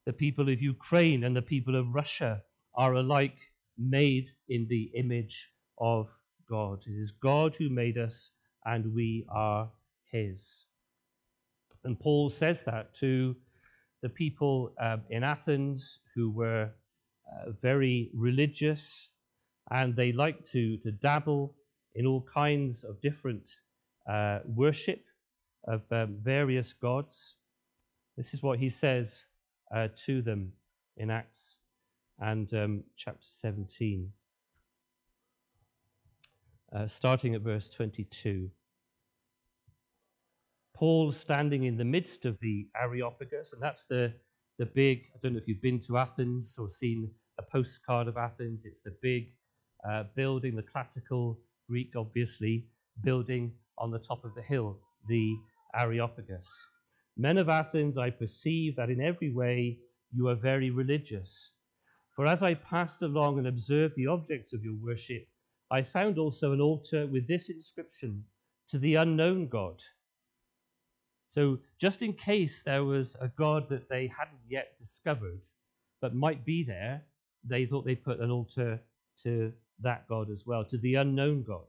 The 0.05 0.11
people 0.11 0.49
of 0.49 0.61
Ukraine 0.61 1.23
and 1.23 1.33
the 1.33 1.41
people 1.41 1.77
of 1.77 1.95
Russia 1.95 2.43
are 2.75 2.95
alike 2.95 3.39
made 3.77 4.27
in 4.49 4.67
the 4.67 4.91
image 4.95 5.49
of 5.77 6.09
God. 6.49 6.83
It 6.85 6.99
is 6.99 7.11
God 7.11 7.55
who 7.55 7.69
made 7.69 7.97
us, 7.97 8.31
and 8.65 8.93
we 8.93 9.25
are 9.29 9.71
His. 10.11 10.65
And 11.85 11.97
Paul 11.97 12.29
says 12.29 12.63
that 12.63 12.93
to 12.95 13.37
the 14.03 14.09
people 14.09 14.73
um, 14.79 15.01
in 15.09 15.23
Athens 15.23 15.99
who 16.13 16.29
were 16.29 16.69
uh, 17.31 17.51
very 17.61 18.11
religious 18.13 19.09
and 19.71 19.95
they 19.95 20.11
like 20.11 20.43
to, 20.45 20.77
to 20.77 20.91
dabble 20.91 21.55
in 21.95 22.05
all 22.05 22.21
kinds 22.21 22.83
of 22.83 23.01
different 23.01 23.49
uh, 24.07 24.39
worship 24.45 25.05
of 25.67 25.81
um, 25.91 26.17
various 26.21 26.73
gods. 26.73 27.37
This 28.17 28.33
is 28.33 28.43
what 28.43 28.59
he 28.59 28.69
says 28.69 29.25
uh, 29.73 29.87
to 30.05 30.21
them 30.21 30.51
in 30.97 31.09
Acts 31.09 31.59
and 32.19 32.53
um, 32.53 32.83
chapter 32.97 33.25
17, 33.25 34.11
uh, 36.75 36.87
starting 36.87 37.35
at 37.35 37.41
verse 37.41 37.69
22. 37.69 38.51
Paul 40.75 41.11
standing 41.11 41.63
in 41.63 41.77
the 41.77 41.85
midst 41.85 42.25
of 42.25 42.39
the 42.39 42.67
Areopagus, 42.75 43.53
and 43.53 43.61
that's 43.61 43.85
the, 43.85 44.13
the 44.57 44.65
big, 44.65 45.03
I 45.15 45.19
don't 45.21 45.33
know 45.33 45.39
if 45.39 45.47
you've 45.47 45.61
been 45.61 45.79
to 45.81 45.97
Athens 45.97 46.57
or 46.59 46.69
seen 46.69 47.11
a 47.37 47.43
postcard 47.43 48.07
of 48.07 48.17
Athens, 48.17 48.63
it's 48.65 48.81
the 48.81 48.95
big 49.01 49.31
uh, 49.87 50.03
building, 50.15 50.55
the 50.55 50.63
classical 50.63 51.39
Greek, 51.69 51.93
obviously, 51.95 52.65
building 53.03 53.53
on 53.77 53.91
the 53.91 53.99
top 53.99 54.25
of 54.25 54.35
the 54.35 54.41
hill, 54.41 54.79
the 55.07 55.35
Areopagus. 55.75 56.67
Men 57.17 57.37
of 57.37 57.49
Athens, 57.49 57.97
I 57.97 58.09
perceive 58.09 58.75
that 58.75 58.89
in 58.89 59.01
every 59.01 59.31
way 59.31 59.79
you 60.11 60.27
are 60.27 60.35
very 60.35 60.69
religious. 60.71 61.53
For 62.15 62.27
as 62.27 62.43
I 62.43 62.53
passed 62.55 63.01
along 63.01 63.37
and 63.39 63.47
observed 63.47 63.95
the 63.95 64.07
objects 64.07 64.53
of 64.53 64.63
your 64.63 64.75
worship, 64.75 65.27
I 65.71 65.81
found 65.81 66.17
also 66.19 66.51
an 66.51 66.61
altar 66.61 67.07
with 67.07 67.27
this 67.27 67.49
inscription 67.49 68.23
to 68.67 68.77
the 68.77 68.95
unknown 68.95 69.47
God. 69.47 69.81
So, 71.33 71.57
just 71.81 72.03
in 72.03 72.13
case 72.13 72.61
there 72.61 72.83
was 72.83 73.15
a 73.19 73.27
God 73.27 73.67
that 73.69 73.89
they 73.89 74.05
hadn't 74.05 74.43
yet 74.47 74.77
discovered, 74.77 75.43
but 75.99 76.13
might 76.13 76.45
be 76.45 76.63
there, 76.63 77.01
they 77.43 77.65
thought 77.65 77.85
they'd 77.85 78.03
put 78.03 78.19
an 78.19 78.29
altar 78.29 78.79
to 79.23 79.51
that 79.79 80.07
God 80.07 80.29
as 80.29 80.45
well, 80.45 80.63
to 80.65 80.77
the 80.77 80.93
unknown 80.93 81.41
God. 81.41 81.65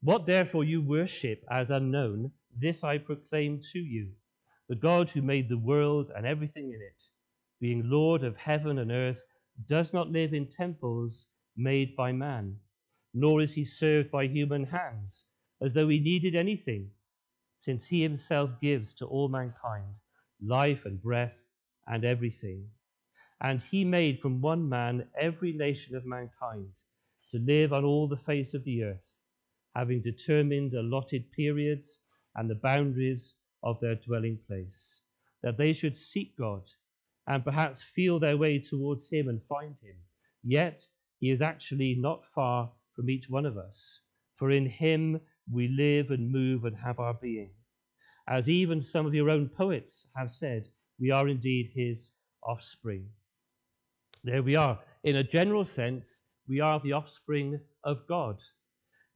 What 0.00 0.26
therefore 0.26 0.64
you 0.64 0.82
worship 0.82 1.44
as 1.48 1.70
unknown, 1.70 2.32
this 2.58 2.82
I 2.82 2.98
proclaim 2.98 3.60
to 3.72 3.78
you 3.78 4.10
the 4.68 4.74
God 4.74 5.08
who 5.08 5.22
made 5.22 5.48
the 5.48 5.56
world 5.56 6.10
and 6.16 6.26
everything 6.26 6.72
in 6.72 6.80
it, 6.80 7.04
being 7.60 7.88
Lord 7.88 8.24
of 8.24 8.36
heaven 8.36 8.80
and 8.80 8.90
earth, 8.90 9.22
does 9.68 9.92
not 9.92 10.10
live 10.10 10.34
in 10.34 10.48
temples 10.48 11.28
made 11.56 11.94
by 11.94 12.10
man, 12.10 12.56
nor 13.14 13.42
is 13.42 13.54
he 13.54 13.64
served 13.64 14.10
by 14.10 14.26
human 14.26 14.64
hands, 14.64 15.26
as 15.62 15.72
though 15.72 15.88
he 15.88 16.00
needed 16.00 16.34
anything, 16.34 16.90
since 17.56 17.86
he 17.86 18.02
himself 18.02 18.50
gives 18.60 18.92
to 18.94 19.06
all 19.06 19.28
mankind 19.28 19.94
life 20.42 20.84
and 20.84 21.02
breath 21.02 21.42
and 21.86 22.04
everything. 22.04 22.68
And 23.40 23.60
he 23.60 23.84
made 23.84 24.20
from 24.20 24.40
one 24.40 24.68
man 24.68 25.08
every 25.18 25.52
nation 25.52 25.96
of 25.96 26.06
mankind 26.06 26.72
to 27.30 27.38
live 27.38 27.72
on 27.72 27.84
all 27.84 28.08
the 28.08 28.16
face 28.16 28.54
of 28.54 28.64
the 28.64 28.82
earth, 28.82 29.16
having 29.74 30.00
determined 30.00 30.74
allotted 30.74 31.30
periods 31.32 32.00
and 32.34 32.48
the 32.48 32.54
boundaries 32.54 33.34
of 33.62 33.80
their 33.80 33.94
dwelling 33.94 34.38
place, 34.46 35.00
that 35.42 35.56
they 35.56 35.72
should 35.72 35.96
seek 35.96 36.36
God 36.36 36.62
and 37.26 37.44
perhaps 37.44 37.82
feel 37.82 38.18
their 38.18 38.36
way 38.36 38.58
towards 38.58 39.10
Him 39.10 39.28
and 39.28 39.42
find 39.42 39.76
Him. 39.78 39.96
Yet 40.44 40.86
He 41.18 41.30
is 41.30 41.42
actually 41.42 41.94
not 41.94 42.24
far 42.24 42.70
from 42.94 43.10
each 43.10 43.28
one 43.28 43.44
of 43.44 43.58
us, 43.58 44.00
for 44.36 44.50
in 44.50 44.66
Him 44.66 45.20
we 45.50 45.68
live 45.68 46.10
and 46.10 46.30
move 46.30 46.64
and 46.64 46.76
have 46.76 46.98
our 46.98 47.14
being. 47.14 47.50
As 48.28 48.48
even 48.48 48.82
some 48.82 49.06
of 49.06 49.14
your 49.14 49.30
own 49.30 49.48
poets 49.48 50.06
have 50.16 50.32
said, 50.32 50.68
we 50.98 51.10
are 51.10 51.28
indeed 51.28 51.70
His 51.74 52.10
offspring. 52.42 53.08
There 54.24 54.42
we 54.42 54.56
are. 54.56 54.78
In 55.04 55.16
a 55.16 55.22
general 55.22 55.64
sense, 55.64 56.22
we 56.48 56.60
are 56.60 56.80
the 56.80 56.92
offspring 56.92 57.60
of 57.84 58.06
God. 58.08 58.42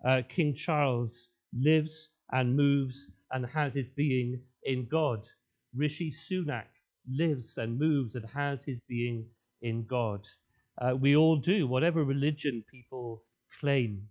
Uh, 0.04 0.22
King 0.28 0.54
Charles 0.54 1.30
lives 1.52 2.10
and 2.32 2.56
moves 2.56 3.08
and 3.32 3.46
has 3.46 3.74
his 3.74 3.88
being 3.88 4.40
in 4.64 4.86
God. 4.86 5.28
Rishi 5.74 6.12
Sunak 6.12 6.66
lives 7.08 7.58
and 7.58 7.78
moves 7.78 8.14
and 8.14 8.24
has 8.26 8.64
his 8.64 8.80
being 8.88 9.26
in 9.62 9.84
God. 9.86 10.26
Uh, 10.80 10.94
we 10.96 11.16
all 11.16 11.36
do, 11.36 11.66
whatever 11.66 12.04
religion 12.04 12.64
people 12.70 13.24
claim, 13.58 14.08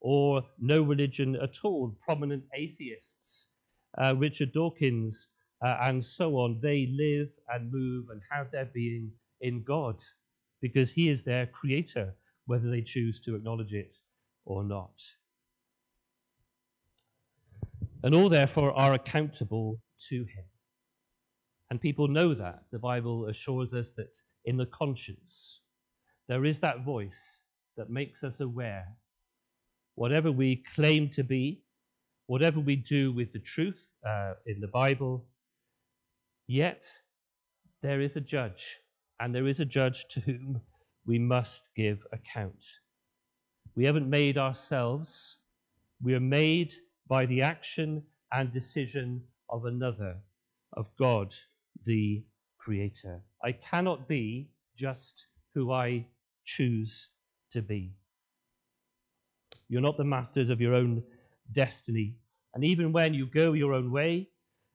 or 0.00 0.42
no 0.58 0.82
religion 0.82 1.36
at 1.36 1.56
all. 1.64 1.96
Prominent 2.00 2.44
atheists, 2.54 3.48
uh, 3.96 4.14
Richard 4.16 4.52
Dawkins, 4.52 5.28
uh, 5.64 5.76
and 5.82 6.04
so 6.04 6.36
on, 6.36 6.60
they 6.62 6.86
live 6.92 7.28
and 7.48 7.72
move 7.72 8.06
and 8.10 8.22
have 8.30 8.50
their 8.50 8.66
being 8.66 9.10
in 9.40 9.62
God 9.64 10.02
because 10.60 10.92
He 10.92 11.08
is 11.08 11.22
their 11.22 11.46
creator, 11.46 12.14
whether 12.46 12.70
they 12.70 12.82
choose 12.82 13.20
to 13.20 13.34
acknowledge 13.34 13.72
it 13.72 13.96
or 14.44 14.64
not 14.64 14.92
and 18.02 18.14
all 18.14 18.28
therefore 18.28 18.72
are 18.72 18.94
accountable 18.94 19.80
to 20.08 20.20
him. 20.20 20.44
And 21.70 21.80
people 21.80 22.08
know 22.08 22.34
that. 22.34 22.62
The 22.70 22.78
Bible 22.78 23.26
assures 23.26 23.74
us 23.74 23.92
that 23.92 24.16
in 24.44 24.56
the 24.56 24.66
conscience, 24.66 25.60
there 26.28 26.44
is 26.44 26.60
that 26.60 26.84
voice 26.84 27.42
that 27.76 27.90
makes 27.90 28.24
us 28.24 28.40
aware. 28.40 28.86
Whatever 29.98 30.30
we 30.30 30.62
claim 30.76 31.10
to 31.10 31.24
be, 31.24 31.64
whatever 32.28 32.60
we 32.60 32.76
do 32.76 33.10
with 33.10 33.32
the 33.32 33.40
truth 33.40 33.84
uh, 34.06 34.34
in 34.46 34.60
the 34.60 34.68
Bible, 34.68 35.24
yet 36.46 36.86
there 37.82 38.00
is 38.00 38.14
a 38.14 38.20
judge, 38.20 38.76
and 39.18 39.34
there 39.34 39.48
is 39.48 39.58
a 39.58 39.64
judge 39.64 40.06
to 40.10 40.20
whom 40.20 40.60
we 41.04 41.18
must 41.18 41.70
give 41.74 42.06
account. 42.12 42.64
We 43.74 43.86
haven't 43.86 44.08
made 44.08 44.38
ourselves, 44.38 45.38
we 46.00 46.14
are 46.14 46.20
made 46.20 46.74
by 47.08 47.26
the 47.26 47.42
action 47.42 48.04
and 48.30 48.52
decision 48.52 49.24
of 49.50 49.64
another, 49.64 50.14
of 50.74 50.86
God, 50.96 51.34
the 51.86 52.22
Creator. 52.58 53.20
I 53.42 53.50
cannot 53.50 54.06
be 54.06 54.52
just 54.76 55.26
who 55.54 55.72
I 55.72 56.06
choose 56.44 57.08
to 57.50 57.62
be. 57.62 57.96
You're 59.68 59.82
not 59.82 59.96
the 59.96 60.04
masters 60.04 60.50
of 60.50 60.60
your 60.60 60.74
own 60.74 61.02
destiny. 61.52 62.16
And 62.54 62.64
even 62.64 62.92
when 62.92 63.14
you 63.14 63.26
go 63.26 63.52
your 63.52 63.74
own 63.74 63.90
way, 63.90 64.28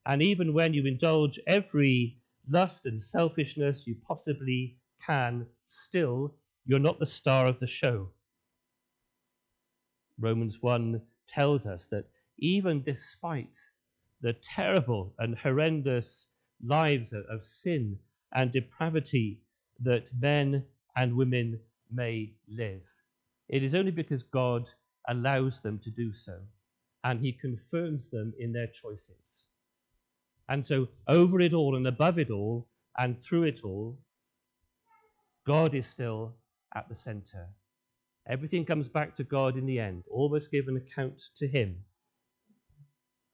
and 0.06 0.22
even 0.22 0.54
when 0.54 0.74
you 0.74 0.86
indulge 0.86 1.40
every 1.48 2.18
lust 2.50 2.86
and 2.86 3.02
selfishness 3.02 3.88
you 3.88 3.96
possibly 4.08 4.78
can, 5.06 5.48
still, 5.66 6.36
you're 6.66 6.80
not 6.80 7.00
the 7.00 7.06
star 7.06 7.46
of 7.46 7.60
the 7.60 7.68
show. 7.68 8.10
Romans 10.20 10.62
1 10.62 11.02
tells 11.28 11.66
us 11.66 11.88
that 11.88 12.06
even 12.38 12.84
despite 12.84 13.58
the 14.22 14.34
terrible 14.34 15.14
and 15.20 15.38
horrendous 15.38 16.28
lives 16.66 17.14
of, 17.14 17.46
sin 17.46 17.98
and 18.34 18.52
depravity 18.52 19.42
that 19.82 20.10
men 20.20 20.64
and 20.96 21.16
women 21.16 21.60
may 21.92 22.34
live. 22.48 22.82
It 23.50 23.64
is 23.64 23.76
only 23.76 23.92
because 23.92 24.24
God 24.24 24.72
allows 25.08 25.62
them 25.62 25.80
to 25.84 25.92
do 25.92 26.14
so, 26.14 26.38
and 27.04 27.20
He 27.20 27.32
confirms 27.34 28.10
them 28.10 28.34
in 28.40 28.54
their 28.54 28.68
choices. 28.68 29.48
And 30.50 30.66
so, 30.66 30.88
over 31.08 31.40
it 31.42 31.54
all 31.54 31.76
and 31.76 31.88
above 31.88 32.20
it 32.20 32.30
all 32.30 32.68
and 32.98 33.20
through 33.20 33.44
it 33.44 33.62
all, 33.64 33.98
God 35.46 35.74
is 35.74 35.88
still 35.88 36.36
at 36.76 36.88
the 36.90 36.96
center. 36.96 37.48
Everything 38.28 38.66
comes 38.66 38.88
back 38.88 39.16
to 39.18 39.24
God 39.24 39.58
in 39.58 39.66
the 39.66 39.80
end. 39.80 40.04
All 40.10 40.30
must 40.30 40.52
give 40.52 40.68
an 40.68 40.78
account 40.78 41.22
to 41.36 41.48
Him. 41.48 41.84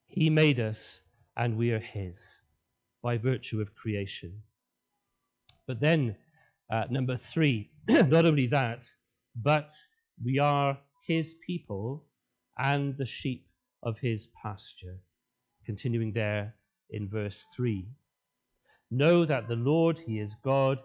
He 0.05 0.29
made 0.29 0.60
us, 0.60 1.01
and 1.38 1.58
we 1.58 1.71
are 1.71 1.79
His 1.79 2.41
by 3.01 3.17
virtue 3.17 3.62
of 3.62 3.75
creation. 3.75 4.41
But 5.67 5.79
then, 5.79 6.15
uh, 6.71 6.86
number 6.89 7.15
three, 7.15 7.69
not 7.88 8.25
only 8.25 8.47
that, 8.47 8.88
but 9.36 9.71
we 10.23 10.39
are 10.39 10.77
His 11.09 11.33
people 11.43 12.05
and 12.59 12.95
the 12.95 13.05
sheep 13.05 13.47
of 13.81 13.97
His 13.97 14.27
pasture. 14.43 14.99
Continuing 15.65 16.13
there 16.13 16.53
in 16.91 17.09
verse 17.09 17.45
3. 17.55 17.87
Know 18.91 19.25
that 19.25 19.47
the 19.47 19.55
Lord, 19.55 19.97
He 19.97 20.19
is 20.19 20.35
God. 20.43 20.77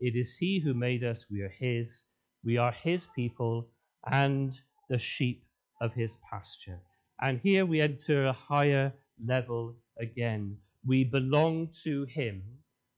It 0.00 0.16
is 0.16 0.34
He 0.34 0.60
who 0.60 0.72
made 0.72 1.04
us. 1.04 1.26
We 1.30 1.42
are 1.42 1.52
His. 1.60 2.04
We 2.42 2.56
are 2.56 2.72
His 2.72 3.06
people 3.14 3.68
and 4.10 4.58
the 4.88 4.98
sheep 4.98 5.44
of 5.82 5.92
His 5.92 6.16
pasture. 6.30 6.80
And 7.20 7.38
here 7.38 7.66
we 7.66 7.82
enter 7.82 8.24
a 8.24 8.32
higher 8.32 8.94
level 9.22 9.76
again. 10.00 10.56
We 10.86 11.04
belong 11.04 11.68
to 11.84 12.04
Him, 12.04 12.42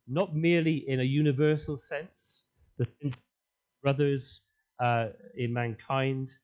not 0.06 0.36
merely 0.36 0.88
in 0.88 1.00
a 1.00 1.10
universal 1.22 1.76
sense, 1.76 2.44
the 2.78 2.86
brothers 3.82 4.42
uh, 4.78 5.08
in 5.36 5.52
mankind, 5.52 6.38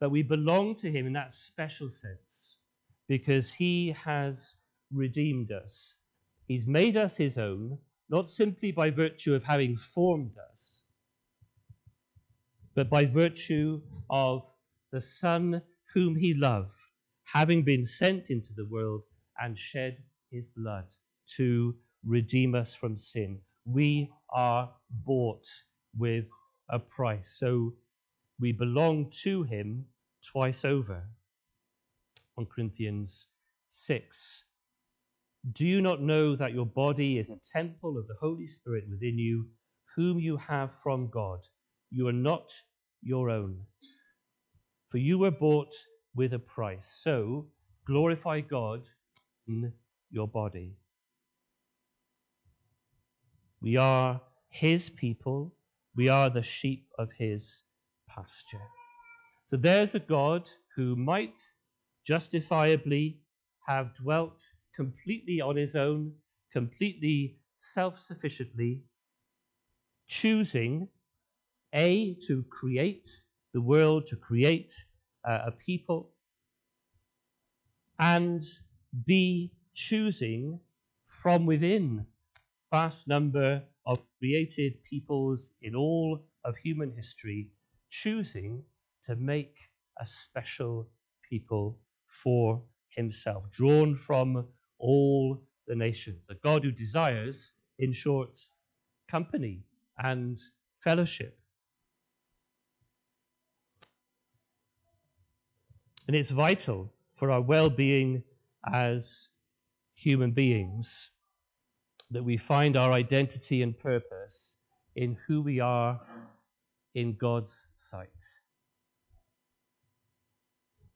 but 0.00 0.10
we 0.10 0.22
belong 0.22 0.74
to 0.76 0.90
Him 0.90 1.06
in 1.06 1.12
that 1.14 1.34
special 1.34 1.90
sense 1.90 2.56
because 3.08 3.52
He 3.52 3.94
has 4.04 4.56
redeemed 4.92 5.52
us. 5.52 5.96
He's 6.46 6.66
made 6.66 6.96
us 6.96 7.16
His 7.16 7.38
own, 7.38 7.78
not 8.08 8.30
simply 8.30 8.72
by 8.72 8.90
virtue 8.90 9.34
of 9.34 9.44
having 9.44 9.76
formed 9.76 10.36
us, 10.52 10.82
but 12.74 12.88
by 12.88 13.04
virtue 13.04 13.80
of 14.08 14.42
the 14.92 15.02
Son 15.02 15.62
whom 15.94 16.16
He 16.16 16.34
loved 16.34 16.78
having 17.32 17.62
been 17.62 17.84
sent 17.84 18.30
into 18.30 18.52
the 18.54 18.66
world 18.70 19.02
and 19.40 19.58
shed 19.58 20.02
his 20.30 20.48
blood 20.56 20.84
to 21.36 21.74
redeem 22.04 22.54
us 22.54 22.74
from 22.74 22.96
sin. 22.96 23.38
we 23.66 24.10
are 24.30 24.70
bought 25.04 25.46
with 25.98 26.26
a 26.70 26.78
price. 26.78 27.36
So 27.38 27.74
we 28.40 28.52
belong 28.52 29.10
to 29.22 29.42
him 29.42 29.86
twice 30.22 30.64
over. 30.64 31.02
1 32.36 32.46
Corinthians 32.46 33.26
6. 33.68 34.44
Do 35.52 35.66
you 35.66 35.80
not 35.80 36.02
know 36.02 36.36
that 36.36 36.52
your 36.52 36.66
body 36.66 37.18
is 37.18 37.30
a 37.30 37.40
temple 37.52 37.98
of 37.98 38.06
the 38.06 38.16
Holy 38.20 38.46
Spirit 38.46 38.84
within 38.90 39.18
you, 39.18 39.46
whom 39.96 40.18
you 40.18 40.36
have 40.36 40.70
from 40.82 41.08
God? 41.08 41.40
You 41.90 42.06
are 42.08 42.12
not 42.12 42.52
your 43.02 43.30
own. 43.30 43.58
For 44.90 44.98
you 44.98 45.18
were 45.18 45.30
bought 45.30 45.74
with 46.14 46.32
a 46.32 46.38
price. 46.38 47.00
So 47.02 47.46
glorify 47.86 48.40
God 48.40 48.88
in 49.46 49.72
your 50.10 50.28
body. 50.28 50.76
We 53.60 53.76
are 53.76 54.20
his 54.50 54.90
people. 54.90 55.54
We 55.96 56.08
are 56.08 56.30
the 56.30 56.42
sheep 56.42 56.86
of 56.98 57.10
his 57.18 57.64
pasture. 58.18 58.66
So 59.46 59.56
there's 59.56 59.94
a 59.94 60.00
God 60.00 60.50
who 60.76 60.96
might 60.96 61.38
justifiably 62.06 63.20
have 63.66 63.94
dwelt 63.94 64.42
completely 64.74 65.40
on 65.40 65.56
his 65.56 65.74
own, 65.76 66.12
completely 66.52 67.38
self 67.56 67.98
sufficiently, 67.98 68.82
choosing 70.08 70.88
A, 71.74 72.16
to 72.26 72.44
create 72.50 73.08
the 73.52 73.60
world, 73.60 74.06
to 74.06 74.16
create 74.16 74.72
uh, 75.28 75.40
a 75.46 75.50
people, 75.50 76.10
and 77.98 78.42
B, 79.06 79.52
choosing 79.74 80.60
from 81.06 81.46
within 81.46 82.06
vast 82.72 83.08
number 83.08 83.62
of 83.86 83.98
created 84.18 84.82
peoples 84.88 85.50
in 85.62 85.74
all 85.74 86.20
of 86.44 86.56
human 86.56 86.92
history, 86.94 87.48
choosing 87.90 88.62
to 89.02 89.16
make 89.16 89.56
a 90.00 90.06
special 90.06 90.88
people 91.28 91.78
for 92.06 92.62
himself, 92.88 93.50
drawn 93.50 93.96
from 93.96 94.46
all 94.78 95.40
the 95.66 95.74
nations. 95.74 96.26
A 96.30 96.34
God 96.34 96.64
who 96.64 96.70
desires, 96.70 97.52
in 97.78 97.92
short, 97.92 98.40
company 99.08 99.62
and 99.98 100.40
fellowship. 100.80 101.38
And 106.06 106.16
it's 106.16 106.30
vital 106.30 106.92
for 107.16 107.30
our 107.30 107.40
well 107.40 107.68
being 107.68 108.22
as 108.72 109.28
human 109.94 110.30
beings 110.30 111.10
that 112.10 112.22
we 112.24 112.36
find 112.36 112.76
our 112.76 112.92
identity 112.92 113.62
and 113.62 113.78
purpose 113.78 114.56
in 114.96 115.16
who 115.26 115.42
we 115.42 115.60
are 115.60 116.00
in 116.94 117.16
God's 117.16 117.68
sight. 117.74 118.08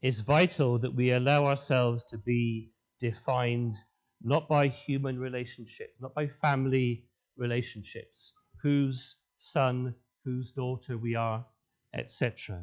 It's 0.00 0.18
vital 0.18 0.78
that 0.78 0.94
we 0.94 1.12
allow 1.12 1.46
ourselves 1.46 2.02
to 2.04 2.18
be 2.18 2.72
defined 2.98 3.76
not 4.22 4.48
by 4.48 4.68
human 4.68 5.18
relationships, 5.18 6.00
not 6.00 6.14
by 6.14 6.26
family 6.26 7.04
relationships, 7.36 8.32
whose 8.60 9.16
son, 9.36 9.94
whose 10.24 10.50
daughter 10.50 10.98
we 10.98 11.14
are, 11.14 11.44
etc. 11.94 12.62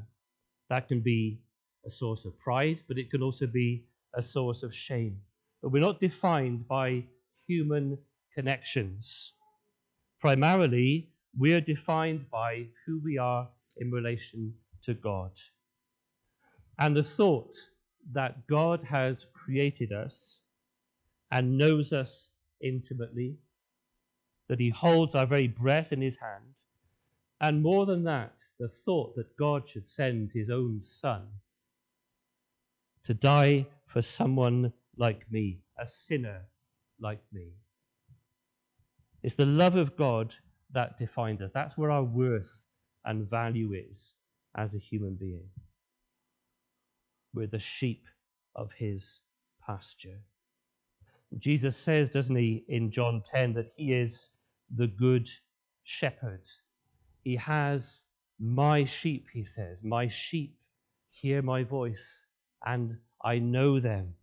That 0.69 0.87
can 0.87 1.01
be 1.01 1.41
a 1.85 1.89
source 1.89 2.25
of 2.25 2.37
pride, 2.39 2.83
but 2.87 2.97
it 2.97 3.09
can 3.09 3.21
also 3.21 3.47
be 3.47 3.85
a 4.15 4.23
source 4.23 4.63
of 4.63 4.75
shame. 4.75 5.17
But 5.61 5.71
we're 5.71 5.81
not 5.81 5.99
defined 5.99 6.67
by 6.67 7.05
human 7.45 7.97
connections. 8.33 9.33
Primarily, 10.19 11.09
we 11.37 11.53
are 11.53 11.61
defined 11.61 12.29
by 12.31 12.67
who 12.85 12.99
we 13.03 13.17
are 13.17 13.47
in 13.77 13.91
relation 13.91 14.53
to 14.83 14.93
God. 14.93 15.31
And 16.77 16.95
the 16.95 17.03
thought 17.03 17.57
that 18.13 18.47
God 18.47 18.83
has 18.83 19.27
created 19.33 19.91
us 19.91 20.39
and 21.31 21.57
knows 21.57 21.93
us 21.93 22.31
intimately, 22.61 23.37
that 24.47 24.59
He 24.59 24.69
holds 24.69 25.15
our 25.15 25.25
very 25.25 25.47
breath 25.47 25.91
in 25.91 26.01
His 26.01 26.17
hand, 26.17 26.63
and 27.41 27.61
more 27.61 27.85
than 27.85 28.03
that, 28.05 28.41
the 28.59 28.67
thought 28.67 29.15
that 29.15 29.37
God 29.37 29.67
should 29.67 29.87
send 29.87 30.31
His 30.33 30.49
own 30.49 30.81
Son 30.81 31.27
to 33.03 33.13
die 33.13 33.65
for 33.87 34.01
someone 34.01 34.73
like 34.97 35.29
me, 35.31 35.59
a 35.79 35.87
sinner 35.87 36.41
like 36.99 37.21
me. 37.31 37.47
It's 39.23 39.35
the 39.35 39.45
love 39.45 39.75
of 39.75 39.95
God 39.95 40.35
that 40.73 40.97
defines 40.97 41.41
us. 41.41 41.51
That's 41.51 41.77
where 41.77 41.91
our 41.91 42.03
worth 42.03 42.65
and 43.05 43.29
value 43.29 43.73
is 43.73 44.15
as 44.55 44.75
a 44.75 44.79
human 44.79 45.15
being. 45.15 45.49
We're 47.33 47.47
the 47.47 47.59
sheep 47.59 48.05
of 48.55 48.71
his 48.71 49.21
pasture. 49.65 50.19
Jesus 51.37 51.77
says, 51.77 52.09
doesn't 52.09 52.35
he, 52.35 52.65
in 52.67 52.91
John 52.91 53.21
10, 53.23 53.53
that 53.53 53.71
he 53.75 53.93
is 53.93 54.31
the 54.75 54.87
good 54.87 55.29
shepherd. 55.83 56.49
He 57.23 57.35
has 57.35 58.03
my 58.39 58.85
sheep, 58.85 59.27
he 59.31 59.45
says. 59.45 59.83
My 59.83 60.07
sheep 60.07 60.57
hear 61.09 61.41
my 61.41 61.63
voice, 61.63 62.25
and 62.65 62.97
I 63.23 63.39
know 63.39 63.79
them. 63.79 64.15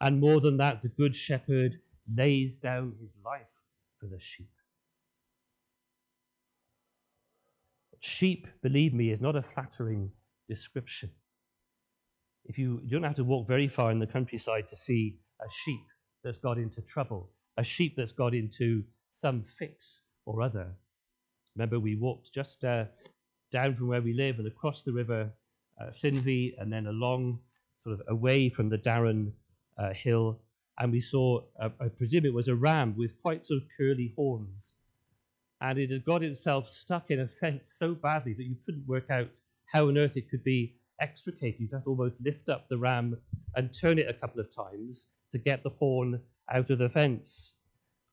And 0.00 0.20
more 0.20 0.40
than 0.40 0.56
that, 0.58 0.82
the 0.82 0.88
good 0.88 1.14
shepherd 1.14 1.76
lays 2.14 2.58
down 2.58 2.94
his 3.00 3.16
life 3.24 3.46
for 3.98 4.06
the 4.06 4.20
sheep. 4.20 4.50
Sheep, 8.06 8.46
believe 8.62 8.94
me, 8.94 9.10
is 9.10 9.20
not 9.20 9.36
a 9.36 9.42
flattering 9.42 10.10
description. 10.48 11.10
If 12.44 12.56
you, 12.56 12.80
you 12.84 12.90
don't 12.90 13.02
have 13.02 13.16
to 13.16 13.24
walk 13.24 13.48
very 13.48 13.66
far 13.68 13.90
in 13.90 13.98
the 13.98 14.06
countryside 14.06 14.68
to 14.68 14.76
see 14.76 15.18
a 15.40 15.50
sheep 15.50 15.84
that's 16.22 16.38
got 16.38 16.56
into 16.56 16.80
trouble, 16.82 17.32
a 17.56 17.64
sheep 17.64 17.94
that's 17.96 18.12
got 18.12 18.34
into 18.34 18.84
some 19.10 19.44
fix 19.58 20.02
or 20.24 20.40
other. 20.40 20.68
Remember, 21.56 21.80
we 21.80 21.96
walked 21.96 22.32
just 22.32 22.64
uh, 22.64 22.84
down 23.52 23.74
from 23.74 23.88
where 23.88 24.02
we 24.02 24.12
live 24.12 24.38
and 24.38 24.46
across 24.46 24.82
the 24.82 24.92
river 24.92 25.32
uh, 25.80 25.90
and 26.02 26.72
then 26.72 26.86
along, 26.86 27.40
sort 27.76 27.98
of 27.98 28.02
away 28.08 28.48
from 28.48 28.68
the 28.68 28.78
Darren 28.78 29.32
uh, 29.78 29.92
Hill 29.92 30.40
and 30.78 30.92
we 30.92 31.00
saw, 31.00 31.40
uh, 31.60 31.70
I 31.80 31.88
presume 31.88 32.26
it 32.26 32.34
was 32.34 32.48
a 32.48 32.54
ram 32.54 32.94
with 32.96 33.20
quite 33.20 33.46
sort 33.46 33.62
of 33.62 33.68
curly 33.76 34.12
horns. 34.14 34.74
And 35.60 35.78
it 35.78 35.90
had 35.90 36.04
got 36.04 36.22
itself 36.22 36.68
stuck 36.68 37.10
in 37.10 37.20
a 37.20 37.28
fence 37.28 37.74
so 37.78 37.94
badly 37.94 38.34
that 38.34 38.44
you 38.44 38.56
couldn't 38.64 38.86
work 38.86 39.10
out 39.10 39.40
how 39.66 39.88
on 39.88 39.98
earth 39.98 40.16
it 40.16 40.30
could 40.30 40.44
be 40.44 40.76
extricated. 41.00 41.60
You'd 41.60 41.72
have 41.72 41.84
to 41.84 41.90
almost 41.90 42.20
lift 42.20 42.48
up 42.48 42.68
the 42.68 42.78
ram 42.78 43.16
and 43.54 43.72
turn 43.72 43.98
it 43.98 44.08
a 44.08 44.14
couple 44.14 44.40
of 44.40 44.54
times 44.54 45.08
to 45.32 45.38
get 45.38 45.62
the 45.62 45.70
horn 45.70 46.20
out 46.52 46.70
of 46.70 46.78
the 46.78 46.88
fence. 46.88 47.54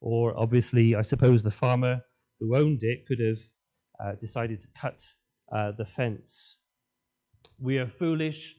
Or 0.01 0.37
obviously, 0.37 0.95
I 0.95 1.01
suppose 1.01 1.43
the 1.43 1.51
farmer 1.51 2.01
who 2.39 2.55
owned 2.55 2.83
it 2.83 3.05
could 3.05 3.19
have 3.19 3.39
uh, 4.03 4.15
decided 4.19 4.59
to 4.61 4.67
cut 4.79 5.03
uh, 5.51 5.71
the 5.77 5.85
fence. 5.85 6.57
We 7.59 7.77
are 7.77 7.87
foolish 7.87 8.55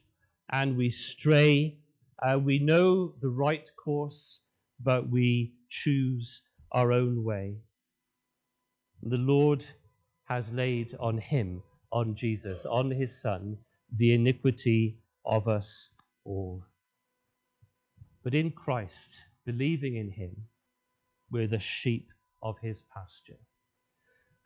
and 0.51 0.77
we 0.77 0.91
stray 0.91 1.79
uh, 2.23 2.39
we 2.39 2.59
know 2.59 3.15
the 3.21 3.29
right 3.29 3.69
course, 3.77 4.41
but 4.83 5.11
we 5.11 5.55
choose 5.69 6.43
our 6.73 6.93
own 6.93 7.25
way. 7.25 7.57
The 9.07 9.19
Lord 9.19 9.67
has 10.25 10.51
laid 10.51 10.97
on 10.99 11.19
him, 11.19 11.63
on 11.93 12.15
Jesus, 12.15 12.65
on 12.65 12.91
his 12.91 13.15
Son, 13.15 13.59
the 13.99 14.15
iniquity 14.15 14.97
of 15.27 15.47
us 15.47 15.91
all. 16.25 16.65
But 18.23 18.35
in 18.35 18.51
Christ, 18.51 19.23
believing 19.45 19.97
in 19.97 20.11
him, 20.11 20.49
we're 21.31 21.47
the 21.47 21.59
sheep 21.59 22.09
of 22.43 22.59
his 22.61 22.81
pasture. 22.95 23.39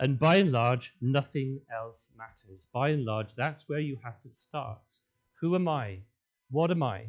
And 0.01 0.19
by 0.19 0.37
and 0.37 0.51
large, 0.51 0.93
nothing 1.01 1.61
else 1.73 2.11
matters. 2.17 2.67
By 2.73 2.89
and 2.89 3.05
large, 3.05 3.37
that's 3.37 3.69
where 3.69 3.79
you 3.79 3.97
have 4.03 4.21
to 4.23 4.35
start. 4.35 4.99
Who 5.41 5.55
am 5.55 5.69
I? 5.69 6.01
What 6.51 6.73
am 6.73 6.83
I? 6.83 7.07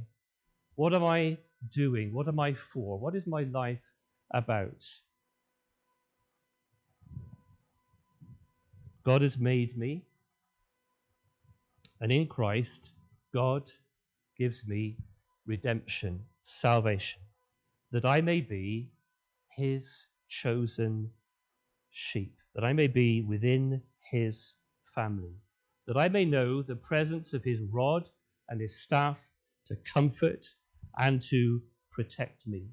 What 0.75 0.93
am 0.93 1.03
I 1.03 1.39
doing? 1.73 2.13
What 2.13 2.27
am 2.27 2.39
I 2.39 2.53
for? 2.53 2.99
What 2.99 3.15
is 3.15 3.25
my 3.25 3.41
life 3.41 3.81
about? 4.31 4.85
God 9.09 9.23
has 9.23 9.39
made 9.39 9.75
me, 9.75 10.03
and 11.99 12.11
in 12.11 12.27
Christ, 12.27 12.93
God 13.33 13.63
gives 14.37 14.67
me 14.67 14.97
redemption, 15.47 16.23
salvation, 16.43 17.19
that 17.91 18.05
I 18.05 18.21
may 18.21 18.39
be 18.39 18.91
his 19.57 20.05
chosen 20.27 21.09
sheep, 21.89 22.37
that 22.53 22.63
I 22.63 22.71
may 22.71 22.85
be 22.85 23.23
within 23.23 23.81
his 24.11 24.57
family, 24.83 25.33
that 25.87 25.97
I 25.97 26.07
may 26.07 26.23
know 26.23 26.61
the 26.61 26.75
presence 26.75 27.33
of 27.33 27.43
his 27.43 27.63
rod 27.63 28.07
and 28.49 28.61
his 28.61 28.79
staff 28.79 29.17
to 29.65 29.75
comfort 29.91 30.45
and 30.99 31.19
to 31.23 31.63
protect 31.89 32.45
me. 32.45 32.67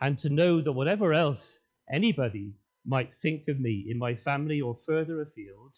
And 0.00 0.16
to 0.20 0.30
know 0.30 0.62
that 0.62 0.72
whatever 0.72 1.12
else 1.12 1.58
anybody 1.92 2.54
might 2.88 3.12
think 3.12 3.46
of 3.48 3.60
me 3.60 3.84
in 3.88 3.98
my 3.98 4.14
family 4.14 4.60
or 4.62 4.74
further 4.74 5.20
afield, 5.20 5.76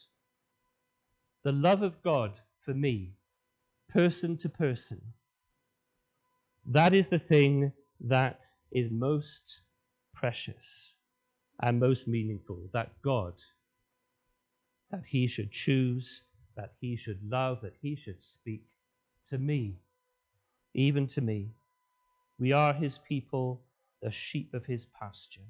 the 1.43 1.53
love 1.53 1.83
of 1.83 2.01
God 2.03 2.41
for 2.61 2.73
me, 2.73 3.15
person 3.89 4.37
to 4.37 4.49
person, 4.49 5.01
that 6.67 6.95
is 6.95 7.09
the 7.09 7.19
thing 7.19 7.73
that 8.01 8.45
is 8.71 8.91
most 8.93 9.63
precious 10.15 10.95
and 11.63 11.81
most 11.81 12.07
meaningful. 12.07 12.71
That 12.73 12.93
God, 13.03 13.35
that 14.93 15.05
He 15.05 15.27
should 15.27 15.51
choose, 15.51 16.23
that 16.57 16.75
He 16.81 16.97
should 16.97 17.19
love, 17.29 17.61
that 17.63 17.75
He 17.83 17.97
should 17.97 18.23
speak 18.23 18.63
to 19.31 19.39
me, 19.39 19.81
even 20.75 21.09
to 21.09 21.21
me. 21.21 21.49
We 22.39 22.53
are 22.53 22.73
His 22.73 22.99
people, 22.99 23.63
the 24.01 24.13
sheep 24.13 24.55
of 24.55 24.65
His 24.65 24.87
pasture. 24.87 25.41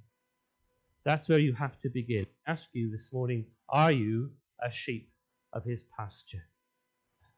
That's 1.05 1.29
where 1.29 1.39
you 1.39 1.53
have 1.55 1.79
to 1.79 1.89
begin. 1.89 2.27
Ask 2.47 2.71
you 2.73 2.91
this 2.91 3.13
morning 3.13 3.47
are 3.69 3.93
you 3.93 4.31
a 4.63 4.71
sheep 4.71 5.11
of 5.53 5.65
His 5.65 5.85
pasture? 5.97 6.45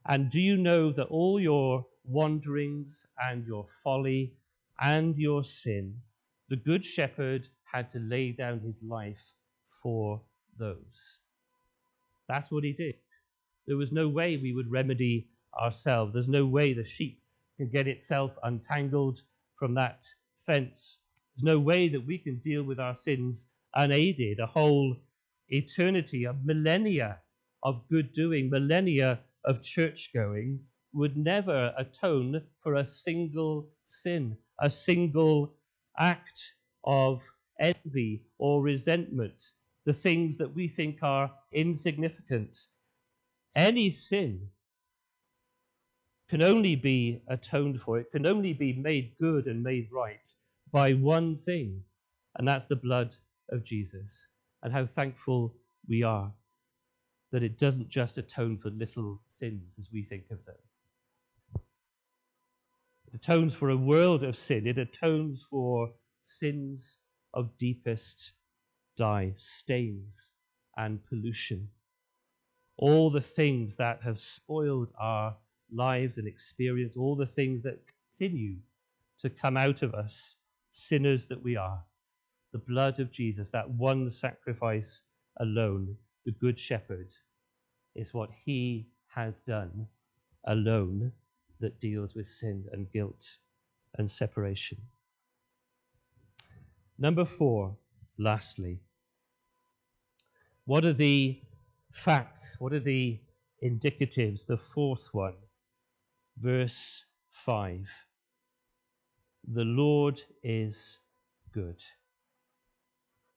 And 0.06 0.30
do 0.30 0.40
you 0.40 0.56
know 0.56 0.92
that 0.92 1.06
all 1.08 1.38
your 1.38 1.86
wanderings 2.04 3.06
and 3.22 3.46
your 3.46 3.66
folly 3.84 4.34
and 4.80 5.16
your 5.16 5.44
sin, 5.44 5.96
the 6.48 6.56
Good 6.56 6.84
Shepherd 6.84 7.48
had 7.72 7.90
to 7.92 8.00
lay 8.00 8.32
down 8.32 8.60
his 8.60 8.82
life 8.82 9.34
for 9.82 10.20
those? 10.58 11.20
That's 12.28 12.50
what 12.50 12.64
he 12.64 12.72
did. 12.72 12.96
There 13.66 13.76
was 13.76 13.92
no 13.92 14.08
way 14.08 14.36
we 14.36 14.52
would 14.52 14.70
remedy 14.70 15.28
ourselves. 15.60 16.12
There's 16.12 16.28
no 16.28 16.46
way 16.46 16.72
the 16.72 16.84
sheep 16.84 17.22
can 17.56 17.68
get 17.68 17.86
itself 17.86 18.32
untangled 18.42 19.22
from 19.54 19.74
that 19.74 20.04
fence. 20.46 21.00
There's 21.34 21.44
no 21.44 21.58
way 21.58 21.88
that 21.88 22.06
we 22.06 22.18
can 22.18 22.36
deal 22.38 22.62
with 22.62 22.78
our 22.78 22.94
sins 22.94 23.46
unaided. 23.74 24.38
A 24.38 24.46
whole 24.46 24.96
eternity, 25.48 26.24
a 26.24 26.34
millennia 26.44 27.20
of 27.62 27.88
good 27.88 28.12
doing, 28.12 28.50
millennia 28.50 29.20
of 29.44 29.62
church 29.62 30.10
going 30.12 30.60
would 30.92 31.16
never 31.16 31.72
atone 31.78 32.42
for 32.62 32.74
a 32.74 32.84
single 32.84 33.70
sin, 33.84 34.36
a 34.60 34.68
single 34.68 35.54
act 35.98 36.54
of 36.84 37.22
envy 37.58 38.24
or 38.38 38.60
resentment, 38.62 39.42
the 39.86 39.92
things 39.92 40.36
that 40.36 40.54
we 40.54 40.68
think 40.68 40.98
are 41.02 41.30
insignificant. 41.52 42.58
Any 43.54 43.90
sin 43.90 44.48
can 46.28 46.42
only 46.42 46.76
be 46.76 47.22
atoned 47.28 47.80
for, 47.80 47.98
it 47.98 48.10
can 48.10 48.26
only 48.26 48.52
be 48.52 48.74
made 48.74 49.16
good 49.18 49.46
and 49.46 49.62
made 49.62 49.88
right 49.92 50.34
by 50.72 50.94
one 50.94 51.36
thing, 51.36 51.82
and 52.36 52.48
that's 52.48 52.66
the 52.66 52.76
blood 52.76 53.14
of 53.50 53.64
Jesus. 53.64 54.26
And 54.62 54.72
how 54.72 54.86
thankful 54.86 55.54
we 55.88 56.02
are 56.02 56.32
that 57.32 57.42
it 57.42 57.58
doesn't 57.58 57.88
just 57.88 58.18
atone 58.18 58.58
for 58.58 58.70
little 58.70 59.20
sins 59.28 59.76
as 59.78 59.90
we 59.92 60.04
think 60.04 60.24
of 60.30 60.44
them. 60.44 60.54
It 63.06 63.14
atones 63.14 63.54
for 63.54 63.70
a 63.70 63.76
world 63.76 64.22
of 64.22 64.36
sin. 64.36 64.66
It 64.66 64.78
atones 64.78 65.44
for 65.50 65.90
sins 66.22 66.98
of 67.34 67.56
deepest 67.58 68.32
dye, 68.96 69.32
stains 69.36 70.30
and 70.76 71.04
pollution. 71.06 71.68
All 72.78 73.10
the 73.10 73.20
things 73.20 73.76
that 73.76 74.00
have 74.02 74.20
spoiled 74.20 74.88
our 74.98 75.36
lives 75.74 76.18
and 76.18 76.28
experience, 76.28 76.96
all 76.96 77.16
the 77.16 77.26
things 77.26 77.62
that 77.62 77.80
continue 78.12 78.56
to 79.18 79.30
come 79.30 79.56
out 79.56 79.82
of 79.82 79.94
us, 79.94 80.36
sinners 80.72 81.26
that 81.26 81.42
we 81.42 81.54
are. 81.54 81.84
The 82.52 82.58
blood 82.58 82.98
of 82.98 83.12
Jesus, 83.12 83.50
that 83.50 83.70
one 83.70 84.10
sacrifice 84.10 85.02
alone, 85.38 85.96
the 86.24 86.32
Good 86.32 86.58
Shepherd, 86.58 87.14
is 87.94 88.12
what 88.12 88.30
he 88.44 88.88
has 89.14 89.40
done 89.42 89.86
alone 90.46 91.12
that 91.60 91.80
deals 91.80 92.14
with 92.14 92.26
sin 92.26 92.64
and 92.72 92.90
guilt 92.90 93.36
and 93.98 94.10
separation. 94.10 94.78
Number 96.98 97.24
four, 97.24 97.76
lastly, 98.18 98.80
what 100.64 100.84
are 100.84 100.92
the 100.92 101.40
facts? 101.92 102.56
What 102.58 102.72
are 102.72 102.80
the 102.80 103.20
indicatives? 103.62 104.46
The 104.46 104.56
fourth 104.56 105.12
one, 105.12 105.34
verse 106.40 107.04
5. 107.30 107.88
The 109.48 109.64
Lord 109.64 110.22
is 110.42 110.98
good. 111.52 111.82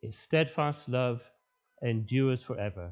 His 0.02 0.18
steadfast 0.18 0.88
love 0.88 1.22
endures 1.82 2.44
forever, 2.44 2.92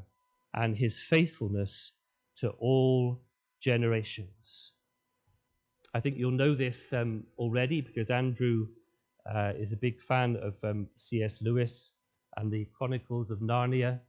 and 0.54 0.76
his 0.76 1.00
faithfulness 1.00 1.94
to 2.38 2.50
all 2.52 3.22
generations. 3.62 4.72
I 5.94 6.00
think 6.00 6.18
you'll 6.18 6.32
know 6.32 6.56
this 6.56 6.92
um, 6.92 7.24
already 7.38 7.82
because 7.82 8.10
Andrew 8.10 8.68
uh, 9.32 9.54
is 9.56 9.72
a 9.72 9.78
big 9.78 10.02
fan 10.02 10.38
of 10.38 10.56
um, 10.64 10.88
C.S. 10.96 11.42
Lewis 11.42 11.92
and 12.38 12.52
the 12.52 12.68
Chronicles 12.76 13.30
of 13.30 13.40
Narnia. 13.40 14.00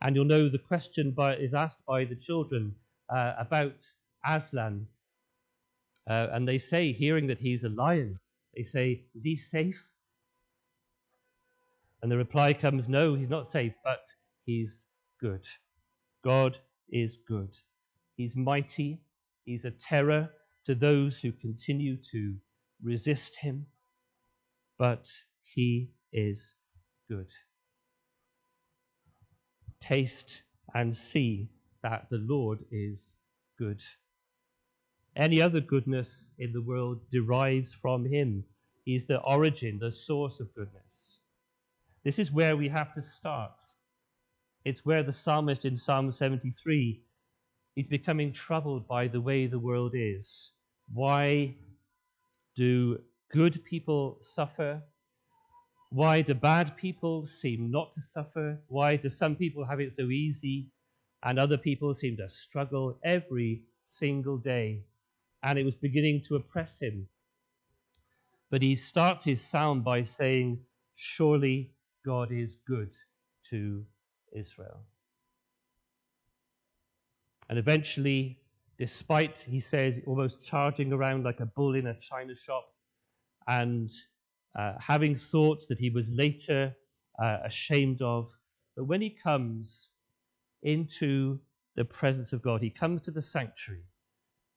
And 0.00 0.16
you'll 0.16 0.24
know 0.24 0.48
the 0.48 0.58
question 0.58 1.10
by, 1.10 1.36
is 1.36 1.52
asked 1.52 1.84
by 1.84 2.04
the 2.04 2.16
children 2.16 2.74
uh, 3.10 3.34
about 3.38 3.86
Aslan. 4.24 4.86
Uh, 6.08 6.28
and 6.32 6.48
they 6.48 6.58
say, 6.58 6.92
hearing 6.92 7.26
that 7.26 7.38
he's 7.38 7.64
a 7.64 7.68
lion, 7.68 8.18
they 8.58 8.64
say, 8.64 9.04
Is 9.14 9.22
he 9.22 9.36
safe? 9.36 9.86
And 12.02 12.10
the 12.10 12.16
reply 12.16 12.52
comes, 12.52 12.88
No, 12.88 13.14
he's 13.14 13.30
not 13.30 13.46
safe, 13.46 13.72
but 13.84 14.02
he's 14.44 14.88
good. 15.20 15.46
God 16.24 16.58
is 16.90 17.18
good. 17.28 17.56
He's 18.16 18.34
mighty. 18.34 19.00
He's 19.44 19.64
a 19.64 19.70
terror 19.70 20.30
to 20.66 20.74
those 20.74 21.20
who 21.20 21.30
continue 21.30 21.96
to 22.10 22.34
resist 22.82 23.36
him, 23.36 23.64
but 24.76 25.08
he 25.40 25.92
is 26.12 26.56
good. 27.08 27.30
Taste 29.80 30.42
and 30.74 30.96
see 30.96 31.48
that 31.84 32.08
the 32.10 32.18
Lord 32.18 32.64
is 32.72 33.14
good. 33.56 33.82
Any 35.18 35.42
other 35.42 35.60
goodness 35.60 36.30
in 36.38 36.52
the 36.52 36.62
world 36.62 37.00
derives 37.10 37.74
from 37.74 38.04
him. 38.04 38.44
He's 38.84 39.04
the 39.04 39.20
origin, 39.22 39.80
the 39.80 39.90
source 39.90 40.38
of 40.38 40.54
goodness. 40.54 41.18
This 42.04 42.20
is 42.20 42.30
where 42.30 42.56
we 42.56 42.68
have 42.68 42.94
to 42.94 43.02
start. 43.02 43.64
It's 44.64 44.86
where 44.86 45.02
the 45.02 45.12
psalmist 45.12 45.64
in 45.64 45.76
Psalm 45.76 46.12
73 46.12 47.02
is 47.74 47.86
becoming 47.88 48.32
troubled 48.32 48.86
by 48.86 49.08
the 49.08 49.20
way 49.20 49.46
the 49.46 49.58
world 49.58 49.92
is. 49.96 50.52
Why 50.92 51.56
do 52.54 53.00
good 53.32 53.64
people 53.64 54.18
suffer? 54.20 54.80
Why 55.90 56.22
do 56.22 56.34
bad 56.34 56.76
people 56.76 57.26
seem 57.26 57.72
not 57.72 57.92
to 57.94 58.00
suffer? 58.00 58.60
Why 58.68 58.94
do 58.94 59.10
some 59.10 59.34
people 59.34 59.64
have 59.64 59.80
it 59.80 59.96
so 59.96 60.10
easy 60.10 60.68
and 61.24 61.40
other 61.40 61.58
people 61.58 61.92
seem 61.92 62.16
to 62.18 62.30
struggle 62.30 63.00
every 63.02 63.64
single 63.84 64.38
day? 64.38 64.84
And 65.42 65.58
it 65.58 65.64
was 65.64 65.74
beginning 65.76 66.22
to 66.28 66.36
oppress 66.36 66.80
him. 66.80 67.06
But 68.50 68.62
he 68.62 68.76
starts 68.76 69.24
his 69.24 69.42
psalm 69.42 69.82
by 69.82 70.02
saying, 70.02 70.60
Surely 70.96 71.72
God 72.04 72.32
is 72.32 72.56
good 72.66 72.96
to 73.50 73.84
Israel. 74.32 74.82
And 77.48 77.58
eventually, 77.58 78.38
despite, 78.78 79.38
he 79.38 79.60
says, 79.60 80.00
almost 80.06 80.42
charging 80.42 80.92
around 80.92 81.24
like 81.24 81.40
a 81.40 81.46
bull 81.46 81.74
in 81.74 81.86
a 81.86 81.98
china 81.98 82.34
shop 82.34 82.72
and 83.46 83.90
uh, 84.58 84.74
having 84.80 85.16
thoughts 85.16 85.66
that 85.66 85.78
he 85.78 85.90
was 85.90 86.10
later 86.10 86.74
uh, 87.22 87.38
ashamed 87.44 88.02
of. 88.02 88.30
But 88.76 88.84
when 88.84 89.00
he 89.00 89.10
comes 89.10 89.90
into 90.62 91.38
the 91.76 91.84
presence 91.84 92.32
of 92.32 92.42
God, 92.42 92.62
he 92.62 92.70
comes 92.70 93.00
to 93.02 93.10
the 93.10 93.22
sanctuary, 93.22 93.84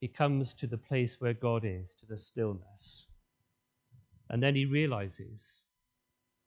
he 0.01 0.07
comes 0.07 0.53
to 0.55 0.65
the 0.65 0.79
place 0.79 1.17
where 1.19 1.33
God 1.33 1.63
is, 1.63 1.93
to 1.95 2.07
the 2.07 2.17
stillness. 2.17 3.05
And 4.31 4.41
then 4.41 4.55
he 4.55 4.65
realizes, 4.65 5.61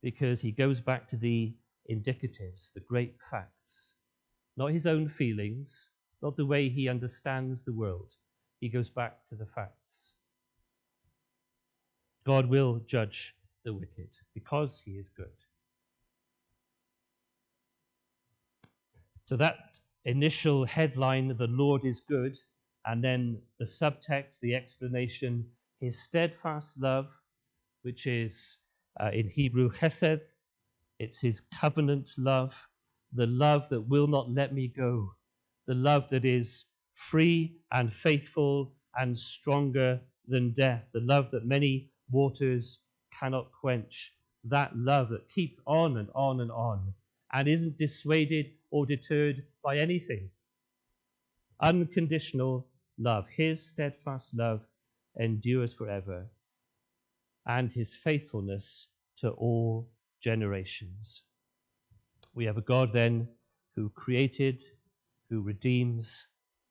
because 0.02 0.40
he 0.40 0.50
goes 0.50 0.80
back 0.80 1.06
to 1.08 1.16
the 1.16 1.54
indicatives, 1.90 2.72
the 2.72 2.80
great 2.80 3.14
facts, 3.30 3.94
not 4.56 4.72
his 4.72 4.86
own 4.86 5.08
feelings, 5.08 5.90
not 6.20 6.36
the 6.36 6.44
way 6.44 6.68
he 6.68 6.88
understands 6.88 7.62
the 7.62 7.72
world. 7.72 8.16
He 8.60 8.68
goes 8.68 8.90
back 8.90 9.24
to 9.28 9.36
the 9.36 9.46
facts. 9.46 10.14
God 12.26 12.46
will 12.46 12.80
judge 12.86 13.36
the 13.64 13.72
wicked 13.72 14.10
because 14.34 14.82
he 14.84 14.92
is 14.92 15.10
good. 15.10 15.26
So 19.26 19.36
that 19.36 19.78
initial 20.04 20.64
headline, 20.64 21.36
the 21.36 21.46
Lord 21.46 21.84
is 21.84 22.00
good, 22.00 22.36
and 22.86 23.02
then 23.04 23.40
the 23.58 23.64
subtext, 23.66 24.40
the 24.40 24.54
explanation, 24.54 25.46
his 25.80 26.02
steadfast 26.02 26.78
love, 26.80 27.08
which 27.82 28.06
is 28.06 28.58
uh, 29.00 29.10
in 29.12 29.28
Hebrew 29.28 29.70
chesed, 29.70 30.22
It's 30.98 31.20
his 31.20 31.42
covenant 31.60 32.12
love, 32.18 32.54
the 33.12 33.26
love 33.26 33.68
that 33.70 33.82
will 33.82 34.08
not 34.08 34.30
let 34.30 34.54
me 34.54 34.68
go, 34.68 35.14
the 35.66 35.74
love 35.74 36.08
that 36.10 36.24
is 36.24 36.66
free 36.94 37.56
and 37.72 37.92
faithful 37.92 38.74
and 38.98 39.18
stronger 39.18 40.00
than 40.28 40.52
death, 40.54 40.88
the 40.94 41.00
love 41.00 41.30
that 41.32 41.46
many 41.46 41.90
waters 42.10 42.80
cannot 43.12 43.52
quench, 43.52 44.14
that 44.44 44.76
love 44.76 45.10
that 45.10 45.28
keeps 45.28 45.60
on 45.66 45.98
and 45.98 46.08
on 46.14 46.40
and 46.40 46.52
on 46.52 46.94
and 47.32 47.48
isn't 47.48 47.78
dissuaded 47.78 48.52
or 48.70 48.86
deterred 48.86 49.44
by 49.64 49.78
anything. 49.78 50.30
Unconditional 51.60 52.66
love, 52.98 53.26
his 53.28 53.64
steadfast 53.66 54.34
love 54.34 54.66
endures 55.18 55.72
forever, 55.72 56.26
and 57.46 57.70
his 57.70 57.94
faithfulness 57.94 58.88
to 59.16 59.30
all 59.30 59.88
generations. 60.20 61.22
We 62.34 62.44
have 62.46 62.56
a 62.56 62.62
God 62.62 62.92
then 62.92 63.28
who 63.76 63.90
created, 63.90 64.62
who 65.28 65.42
redeems, 65.42 66.26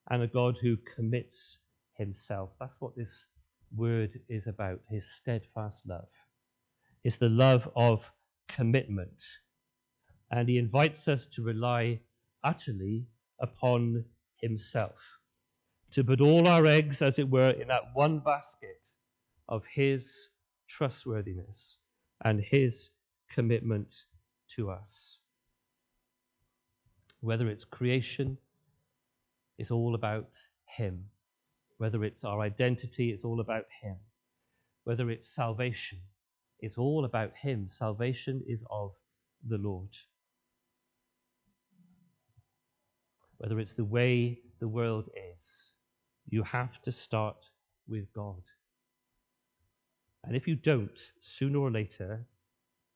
and 0.10 0.24
a 0.24 0.28
God 0.28 0.58
who 0.58 0.78
commits 0.78 1.60
himself. 1.96 2.52
That's 2.60 2.82
what 2.82 2.96
this 2.96 3.26
word 3.76 4.20
is 4.30 4.48
about, 4.48 4.80
his 4.90 5.10
steadfast 5.10 5.88
love. 5.88 6.10
It's 7.04 7.18
the 7.18 7.30
love 7.30 7.70
of 7.76 8.10
commitment. 8.48 9.24
And 10.32 10.50
he 10.50 10.58
invites 10.58 11.08
us 11.08 11.26
to 11.28 11.44
rely 11.44 12.00
utterly 12.44 13.06
upon 13.40 14.04
himself, 14.42 15.00
to 15.94 16.04
put 16.04 16.22
all 16.22 16.48
our 16.48 16.66
eggs, 16.66 17.02
as 17.02 17.20
it 17.20 17.30
were, 17.30 17.52
in 17.52 17.68
that 17.68 17.92
one 17.94 18.20
basket 18.20 18.90
of 19.48 19.64
his 19.72 20.30
trustworthiness 20.68 21.78
and 22.26 22.42
his 22.42 22.90
commitment 23.32 24.06
to 24.48 24.72
us. 24.72 25.20
Whether 27.22 27.48
it's 27.48 27.64
creation, 27.64 28.38
it's 29.60 29.72
all 29.72 29.94
about 29.94 30.36
him. 30.66 31.06
Whether 31.78 32.04
it's 32.04 32.24
our 32.24 32.42
identity, 32.42 33.12
it's 33.12 33.24
all 33.24 33.40
about 33.40 33.66
him. 33.82 33.96
Whether 34.86 35.12
it's 35.12 35.28
salvation, 35.28 36.00
it's 36.60 36.78
all 36.78 37.06
about 37.06 37.34
him. 37.40 37.68
Salvation 37.70 38.42
is 38.48 38.64
of 38.72 38.94
the 39.48 39.58
Lord. 39.58 39.96
Whether 43.38 43.60
it's 43.60 43.76
the 43.76 43.86
way 43.86 44.40
the 44.60 44.68
world 44.68 45.10
is, 45.40 45.74
you 46.30 46.44
have 46.44 46.82
to 46.84 46.92
start 46.92 47.50
with 47.88 48.12
God. 48.14 48.42
And 50.24 50.36
if 50.36 50.48
you 50.48 50.56
don't, 50.56 51.00
sooner 51.20 51.60
or 51.60 51.72
later, 51.72 52.26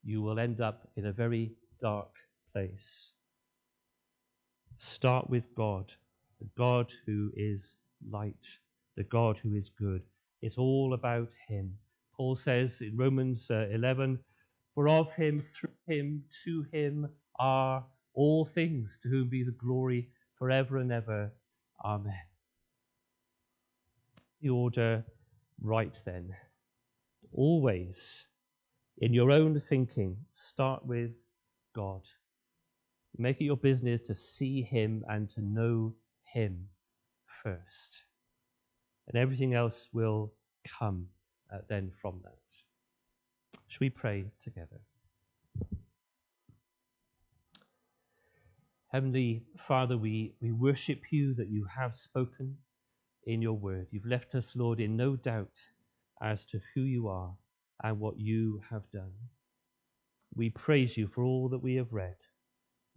you 0.02 0.22
will 0.22 0.38
end 0.38 0.60
up 0.60 0.88
in 0.96 1.06
a 1.06 1.12
very 1.12 1.52
dark 1.80 2.14
place. 2.52 3.12
Start 4.76 5.28
with 5.28 5.54
God, 5.54 5.92
the 6.40 6.48
God 6.56 6.92
who 7.04 7.30
is 7.36 7.76
light, 8.10 8.48
the 8.96 9.04
God 9.04 9.38
who 9.42 9.54
is 9.54 9.70
good. 9.70 10.02
It's 10.40 10.56
all 10.56 10.94
about 10.94 11.30
Him. 11.48 11.74
Paul 12.16 12.36
says 12.36 12.80
in 12.80 12.96
Romans 12.96 13.50
uh, 13.50 13.66
11, 13.72 14.18
For 14.74 14.88
of 14.88 15.12
Him, 15.12 15.40
through 15.40 15.74
Him, 15.86 16.22
to 16.44 16.64
Him 16.72 17.08
are 17.38 17.84
all 18.14 18.44
things, 18.44 18.98
to 19.02 19.08
whom 19.08 19.28
be 19.28 19.42
the 19.42 19.52
glory 19.52 20.08
forever 20.38 20.78
and 20.78 20.92
ever. 20.92 21.32
Amen. 21.84 22.14
The 24.40 24.50
order 24.50 25.04
right 25.60 25.98
then. 26.04 26.30
Always, 27.32 28.26
in 28.98 29.12
your 29.12 29.30
own 29.30 29.58
thinking, 29.60 30.16
start 30.32 30.86
with 30.86 31.10
God. 31.74 32.02
Make 33.16 33.40
it 33.40 33.44
your 33.44 33.56
business 33.56 34.00
to 34.02 34.14
see 34.14 34.62
Him 34.62 35.04
and 35.08 35.28
to 35.30 35.40
know 35.40 35.94
Him 36.32 36.68
first. 37.42 38.04
And 39.08 39.16
everything 39.16 39.54
else 39.54 39.88
will 39.92 40.32
come 40.78 41.06
uh, 41.52 41.58
then 41.68 41.90
from 42.00 42.20
that. 42.24 43.60
Shall 43.66 43.78
we 43.80 43.90
pray 43.90 44.26
together? 44.42 44.80
Heavenly 48.92 49.42
Father, 49.58 49.98
we, 49.98 50.34
we 50.40 50.52
worship 50.52 51.12
you 51.12 51.34
that 51.34 51.50
you 51.50 51.64
have 51.64 51.94
spoken 51.94 52.56
in 53.28 53.42
your 53.42 53.52
word. 53.52 53.86
You've 53.90 54.06
left 54.06 54.34
us, 54.34 54.56
Lord, 54.56 54.80
in 54.80 54.96
no 54.96 55.14
doubt 55.14 55.60
as 56.22 56.46
to 56.46 56.60
who 56.74 56.80
you 56.80 57.08
are 57.08 57.30
and 57.84 58.00
what 58.00 58.18
you 58.18 58.62
have 58.70 58.90
done. 58.90 59.12
We 60.34 60.48
praise 60.48 60.96
you 60.96 61.06
for 61.06 61.22
all 61.22 61.50
that 61.50 61.62
we 61.62 61.74
have 61.74 61.92
read. 61.92 62.16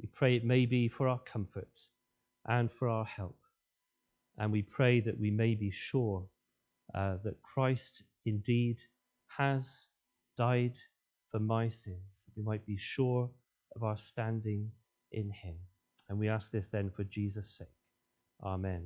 We 0.02 0.08
pray 0.08 0.36
it 0.38 0.46
may 0.46 0.65
be 0.65 0.88
for 0.88 1.10
our 1.10 1.20
comfort 1.20 1.82
and 2.48 2.72
for 2.72 2.88
our 2.88 3.04
help. 3.04 3.38
And 4.38 4.54
we 4.54 4.62
pray 4.62 5.02
that 5.02 5.20
we 5.20 5.32
may 5.32 5.54
be 5.54 5.70
sure 5.70 6.24
uh, 6.96 7.17
that 7.26 7.41
Christ 7.44 8.04
indeed 8.26 8.82
has 9.38 9.89
died 10.38 10.78
for 11.30 11.39
my 11.39 11.67
sins, 11.67 12.26
that 12.26 12.38
we 12.38 12.44
might 12.44 12.65
be 12.65 12.78
sure 12.78 13.30
of 13.76 13.84
our 13.84 13.98
standing 13.98 14.72
in 15.12 15.30
him. 15.30 15.56
And 16.08 16.17
we 16.17 16.30
ask 16.30 16.54
this 16.54 16.70
then 16.70 16.89
for 16.89 17.04
Jesus' 17.04 17.58
sake. 17.58 17.67
Amen. 18.44 18.80